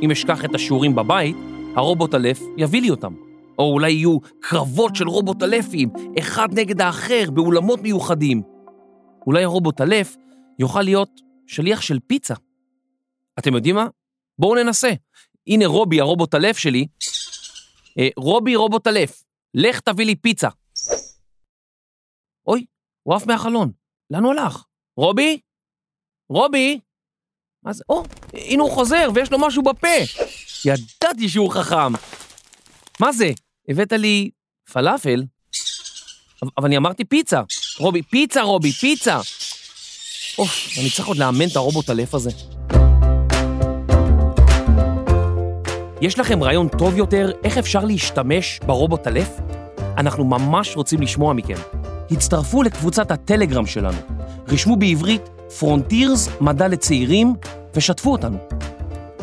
אם 0.02 0.12
אשכח 0.12 0.46
את 0.46 0.56
השיעורים 0.56 0.96
בבית, 0.96 1.36
הרובוט 1.76 2.16
אלף 2.16 2.40
יביא 2.58 2.82
לי 2.82 2.90
אותם. 2.90 3.14
או 3.60 3.74
אולי 3.74 3.92
יהיו 3.92 4.20
קרבות 4.40 4.96
של 4.96 5.08
רובוט 5.08 5.44
אלפים, 5.44 5.90
אחד 6.20 6.48
נגד 6.54 6.82
האחר, 6.82 7.32
באולמות 7.34 7.82
מיוחדים. 7.82 8.42
אולי 9.28 9.44
הרובוט 9.44 9.82
אלף 9.82 10.16
יוכל 10.60 10.82
להיות 10.82 11.22
שליח 11.48 11.82
של 11.82 12.00
פיצה. 12.08 12.34
אתם 13.40 13.54
יודעים 13.56 13.76
מה? 13.76 13.88
בואו 14.40 14.56
ננסה. 14.56 14.90
הנה 15.48 15.68
רובי, 15.68 16.00
הרובוט 16.00 16.36
אלף 16.36 16.58
שלי. 16.58 16.88
אה, 18.00 18.08
רובי, 18.18 18.56
רובוט 18.56 18.88
אלף, 18.88 19.24
לך 19.54 19.80
תביא 19.80 20.06
לי 20.06 20.16
פיצה. 20.16 20.50
אוי, 22.48 22.66
הוא 23.04 23.16
עף 23.16 23.28
מהחלון. 23.28 23.72
לאן 24.12 24.24
הוא 24.24 24.32
הלך? 24.32 24.64
רובי? 24.98 25.40
רובי? 26.30 26.80
מה 27.64 27.74
זה? 27.74 27.84
או, 27.90 28.04
הנה 28.34 28.64
הוא 28.64 28.72
חוזר 28.72 29.10
ויש 29.16 29.32
לו 29.32 29.40
משהו 29.40 29.64
בפה. 29.64 29.88
ידעתי 30.66 31.30
שהוא 31.30 31.52
חכם. 31.52 31.94
מה 33.00 33.12
זה? 33.12 33.32
הבאת 33.70 33.92
לי 33.92 34.30
פלאפל? 34.74 35.24
אבל 36.58 36.66
אני 36.68 36.78
אמרתי 36.78 37.06
פיצה. 37.06 37.42
רובי, 37.80 38.02
פיצה 38.02 38.42
רובי, 38.42 38.72
פיצה. 38.72 39.20
אוף, 40.38 40.68
אני 40.80 40.90
צריך 40.90 41.08
עוד 41.08 41.18
לאמן 41.18 41.48
את 41.48 41.56
הרובוטלף 41.56 42.14
הזה. 42.14 42.30
יש 46.02 46.20
לכם 46.20 46.44
רעיון 46.44 46.68
טוב 46.68 46.98
יותר 46.98 47.32
איך 47.44 47.58
אפשר 47.58 47.86
להשתמש 47.86 48.60
ברובוטלף? 48.66 49.30
אנחנו 49.98 50.24
ממש 50.24 50.76
רוצים 50.76 51.02
לשמוע 51.02 51.34
מכם. 51.34 51.58
הצטרפו 52.12 52.64
לקבוצת 52.64 53.12
הטלגרם 53.12 53.66
שלנו. 53.66 53.98
רשמו 54.48 54.76
בעברית 54.76 55.22
פרונטירס 55.58 56.30
מדע 56.42 56.68
לצעירים 56.68 57.34
ושתפו 57.76 58.12
אותנו. 58.12 58.38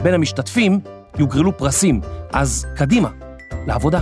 בין 0.02 0.14
המשתתפים 0.14 0.80
יוגרלו 1.18 1.58
פרסים, 1.58 2.00
אז 2.32 2.66
קדימה, 2.76 3.08
לעבודה. 3.66 4.00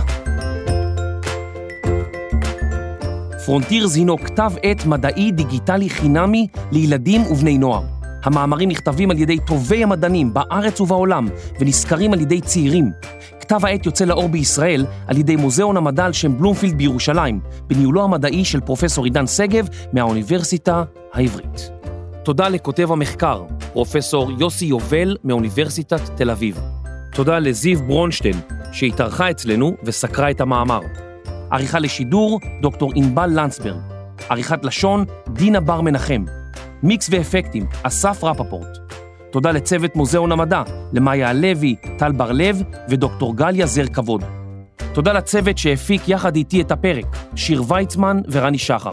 פרונטירס 3.45 3.95
הינו 3.95 4.17
כתב 4.17 4.51
עת 4.63 4.85
מדעי 4.85 5.31
דיגיטלי 5.31 5.89
חינמי 5.89 6.47
לילדים 6.71 7.21
ובני 7.21 7.57
נוער. 7.57 7.83
המאמרים 8.23 8.69
נכתבים 8.69 9.11
על 9.11 9.19
ידי 9.19 9.37
טובי 9.39 9.83
המדענים 9.83 10.33
בארץ 10.33 10.81
ובעולם 10.81 11.27
ונסקרים 11.59 12.13
על 12.13 12.21
ידי 12.21 12.41
צעירים. 12.41 12.91
כתב 13.39 13.65
העת 13.65 13.85
יוצא 13.85 14.05
לאור 14.05 14.29
בישראל 14.29 14.85
על 15.07 15.17
ידי 15.17 15.35
מוזיאון 15.35 15.77
המדע 15.77 16.05
על 16.05 16.13
שם 16.13 16.37
בלומפילד 16.37 16.77
בירושלים, 16.77 17.39
בניהולו 17.67 18.03
המדעי 18.03 18.45
של 18.45 18.59
פרופסור 18.59 19.05
עידן 19.05 19.27
שגב 19.27 19.67
מהאוניברסיטה 19.93 20.83
העברית. 21.13 21.84
תודה 22.25 22.49
לכותב 22.49 22.91
המחקר, 22.91 23.43
פרופסור 23.73 24.31
יוסי 24.39 24.65
יובל 24.65 25.17
מאוניברסיטת 25.23 26.01
תל 26.15 26.29
אביב. 26.29 26.59
תודה 27.11 27.39
לזיו 27.39 27.79
ברונשטיין, 27.83 28.35
שהתארחה 28.71 29.31
אצלנו 29.31 29.75
וסקרה 29.83 30.31
את 30.31 30.41
המאמר. 30.41 30.79
עריכה 31.51 31.79
לשידור, 31.79 32.39
דוקטור 32.61 32.91
ענבל 32.95 33.29
לנצברג. 33.33 33.75
עריכת 34.29 34.65
לשון, 34.65 35.05
דינה 35.29 35.59
בר 35.59 35.81
מנחם. 35.81 36.25
מיקס 36.83 37.09
ואפקטים, 37.11 37.65
אסף 37.83 38.23
רפפורט. 38.23 38.77
תודה 39.31 39.51
לצוות 39.51 39.95
מוזיאון 39.95 40.31
המדע, 40.31 40.63
למאיה 40.93 41.29
הלוי, 41.29 41.75
טל 41.97 42.11
בר-לב 42.11 42.63
ודוקטור 42.89 43.35
גליה 43.35 43.65
זר 43.65 43.87
כבוד. 43.87 44.23
תודה 44.93 45.13
לצוות 45.13 45.57
שהפיק 45.57 46.09
יחד 46.09 46.35
איתי 46.35 46.61
את 46.61 46.71
הפרק, 46.71 47.05
שיר 47.35 47.63
ויצמן 47.67 48.21
ורני 48.31 48.57
שחר. 48.57 48.91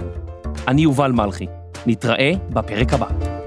אני 0.68 0.82
יובל 0.82 1.12
מלכי. 1.12 1.46
נתראה 1.86 2.32
בפרק 2.50 2.92
הבא. 2.92 3.41